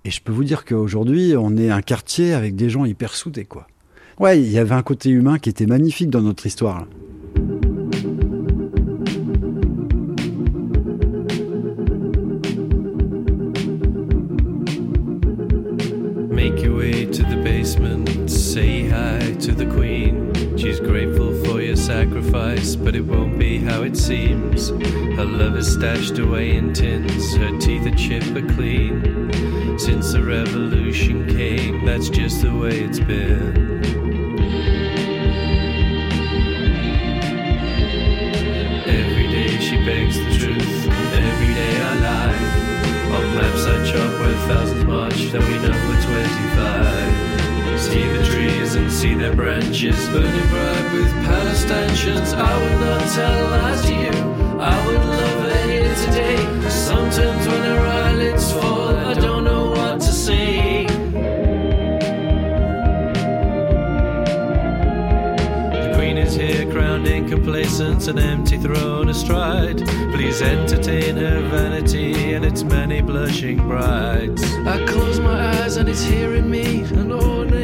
Et 0.05 0.11
je 0.11 0.23
peux 0.23 0.33
vous 0.33 0.45
dire 0.45 0.65
qu'aujourd'hui, 0.65 1.35
on 1.37 1.57
est 1.57 1.71
un 1.71 1.83
quartier 1.83 2.33
avec 2.33 2.57
des 2.57 2.71
gens 2.71 2.85
hyper 2.85 3.15
soudés, 3.15 3.45
quoi. 3.45 3.67
Ouais, 4.19 4.41
il 4.41 4.51
y 4.51 4.59
avait 4.59 4.75
un 4.75 4.83
côté 4.83 5.11
humain 5.11 5.39
qui 5.39 5.51
était 5.51 5.67
magnifique 5.67 6.11
dans 6.11 6.23
notre 6.23 6.47
histoire. 6.47 6.87
Make 16.31 16.63
your 16.63 16.77
way 16.77 17.07
to 17.07 17.23
the 17.23 17.43
basement, 17.43 18.29
say 18.29 18.89
hi 18.89 19.35
to 19.39 19.53
the 19.53 19.67
queen. 19.67 20.20
Sacrifice, 21.91 22.77
but 22.77 22.95
it 22.95 23.05
won't 23.05 23.37
be 23.37 23.59
how 23.59 23.83
it 23.83 23.97
seems. 23.97 24.69
Her 24.69 25.25
love 25.25 25.57
is 25.57 25.73
stashed 25.73 26.19
away 26.21 26.55
in 26.55 26.73
tins, 26.73 27.35
her 27.35 27.59
teeth 27.59 27.85
are 27.85 27.97
chipped 27.97 28.33
but 28.33 28.49
clean. 28.51 29.77
Since 29.77 30.13
the 30.13 30.23
revolution 30.23 31.27
came, 31.27 31.85
that's 31.85 32.09
just 32.09 32.43
the 32.43 32.55
way 32.55 32.79
it's 32.85 33.01
been. 33.01 34.00
See 49.01 49.15
their 49.15 49.35
branches 49.35 49.97
burning 50.11 50.49
bright 50.51 50.93
with 50.93 51.11
Palestinians. 51.25 52.35
I 52.35 52.53
would 52.61 52.81
not 52.81 53.01
tell 53.15 53.51
lies 53.51 53.83
to 53.87 53.95
you. 53.95 54.13
I 54.61 54.87
would 54.87 55.05
love 55.19 55.41
her 55.49 55.71
here 55.71 55.95
today. 56.05 56.37
Sometimes 56.69 57.47
when 57.49 57.63
her 57.63 57.81
eyelids 57.81 58.53
fall, 58.53 58.95
I 58.95 59.15
don't 59.15 59.45
know 59.45 59.71
what 59.71 60.03
to 60.03 60.13
say. 60.13 60.85
The 65.73 65.93
queen 65.97 66.19
is 66.19 66.35
here, 66.35 66.71
crowned 66.71 67.07
in 67.07 67.27
complacence, 67.27 68.07
an 68.07 68.19
empty 68.19 68.59
throne 68.59 69.09
astride. 69.09 69.79
Please 70.13 70.43
entertain 70.43 71.17
her 71.17 71.41
vanity 71.49 72.35
and 72.35 72.45
its 72.45 72.65
many 72.65 73.01
blushing 73.01 73.67
brides. 73.67 74.45
I 74.67 74.85
close 74.85 75.19
my 75.21 75.39
eyes 75.57 75.79
and 75.79 75.89
it's 75.89 76.03
hearing 76.03 76.51
me, 76.51 76.83
an 76.83 77.11
ornate 77.13 77.60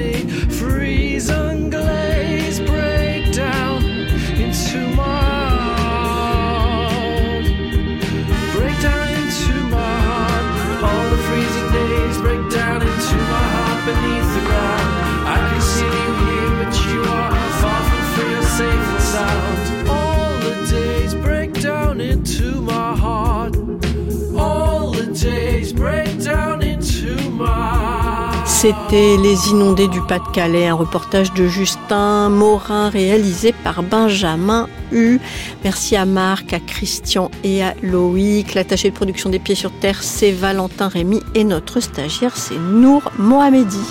C'était 28.66 29.16
Les 29.16 29.50
Inondés 29.50 29.87
du 29.87 30.00
Pas-de-Calais, 30.00 30.66
un 30.66 30.74
reportage 30.74 31.33
de 31.33 31.46
Justin 31.46 32.31
Morin 32.31 32.88
réalisé 32.88 33.55
par 33.62 33.85
Benjamin 33.85 34.66
Hu. 34.90 35.20
Merci 35.62 35.94
à 35.94 36.05
Marc, 36.05 36.52
à 36.52 36.59
Christian 36.59 37.31
et 37.44 37.62
à 37.62 37.74
Loïc. 37.81 38.55
L'attaché 38.55 38.90
de 38.90 38.96
production 38.96 39.31
des 39.31 39.38
Pieds 39.38 39.55
sur 39.55 39.70
Terre, 39.70 40.02
c'est 40.02 40.33
Valentin 40.33 40.88
Rémy 40.88 41.22
et 41.37 41.44
notre 41.44 41.79
stagiaire, 41.79 42.37
c'est 42.37 42.59
Nour 42.59 43.12
Mohamedi. 43.20 43.87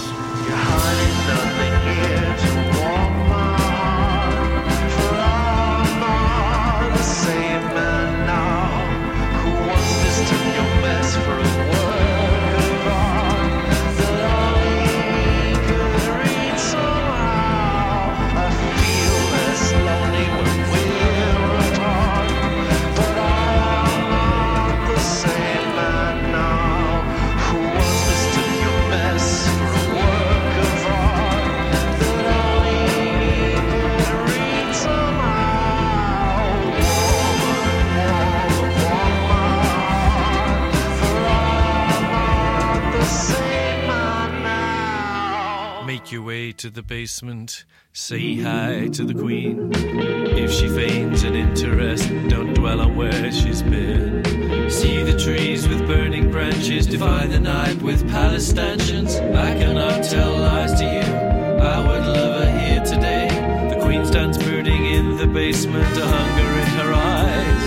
To 46.58 46.70
the 46.70 46.82
basement, 46.82 47.66
say 47.92 48.36
hi 48.36 48.88
to 48.88 49.04
the 49.04 49.14
queen. 49.14 49.72
If 49.74 50.52
she 50.52 50.70
feigns 50.70 51.24
an 51.24 51.36
interest, 51.36 52.10
don't 52.30 52.54
dwell 52.54 52.80
on 52.80 52.96
where 52.96 53.32
she's 53.32 53.62
been. 53.62 54.24
See 54.70 55.04
the 55.04 55.18
trees 55.20 55.68
with 55.68 55.86
burning 55.86 56.32
branches, 56.32 56.88
defy 56.88 57.28
the 57.28 57.40
night 57.40 57.82
with 57.82 58.04
Palestinians. 58.08 59.20
I 59.36 59.54
cannot 59.60 60.04
tell 60.04 60.32
lies 60.38 60.74
to 60.80 60.86
you, 60.86 61.14
I 61.62 61.80
would 61.80 62.06
love 62.16 62.44
her 62.44 62.60
here 62.60 62.84
today. 62.86 63.28
The 63.70 63.82
queen 63.82 64.06
stands 64.06 64.38
brooding 64.38 64.86
in 64.86 65.18
the 65.18 65.28
basement, 65.28 65.98
a 65.98 66.08
hunger 66.08 66.52
in 66.62 66.68
her 66.80 66.94
eyes. 66.94 67.64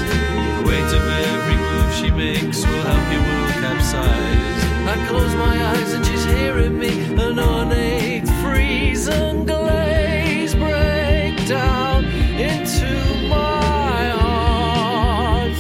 The 0.57 0.69
weight 0.69 0.93
of 0.99 1.05
every 1.27 1.57
move 1.57 1.95
she 1.95 2.11
makes 2.11 2.65
will 2.65 2.85
help 2.91 3.13
you 3.13 3.21
will 3.21 3.53
capsize. 3.61 4.65
I 4.89 5.07
close 5.09 5.35
my 5.35 5.63
eyes 5.73 5.93
and 5.93 6.07
she's 6.07 6.25
hearing 6.25 6.79
me, 6.79 7.05
an 7.21 7.39
ornate 7.39 8.28
break 10.55 11.49
down 11.49 12.05
into 12.39 12.87
my 13.29 14.11
heart. 14.11 15.53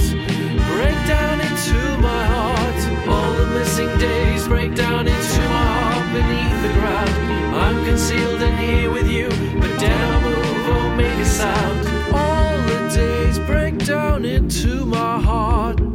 Break 0.72 0.98
down 1.06 1.40
into 1.40 1.98
my 1.98 2.24
heart. 2.24 3.08
All 3.08 3.32
the 3.34 3.46
missing 3.46 3.96
days 3.98 4.46
break 4.48 4.74
down 4.74 5.06
into 5.06 5.40
my 5.40 5.66
heart 5.80 6.06
beneath 6.14 6.62
the 6.62 6.72
ground. 6.78 7.10
I'm 7.54 7.84
concealed 7.84 8.42
in 8.42 8.56
here 8.56 8.90
with 8.90 9.08
you, 9.08 9.28
but 9.60 9.70
move 10.22 10.68
or 10.76 10.96
make 10.96 11.18
a 11.18 11.24
sound. 11.24 11.78
All 12.14 12.58
the 12.70 12.90
days 12.94 13.38
break 13.40 13.78
down 13.78 14.24
into 14.24 14.84
my 14.84 15.20
heart. 15.20 15.87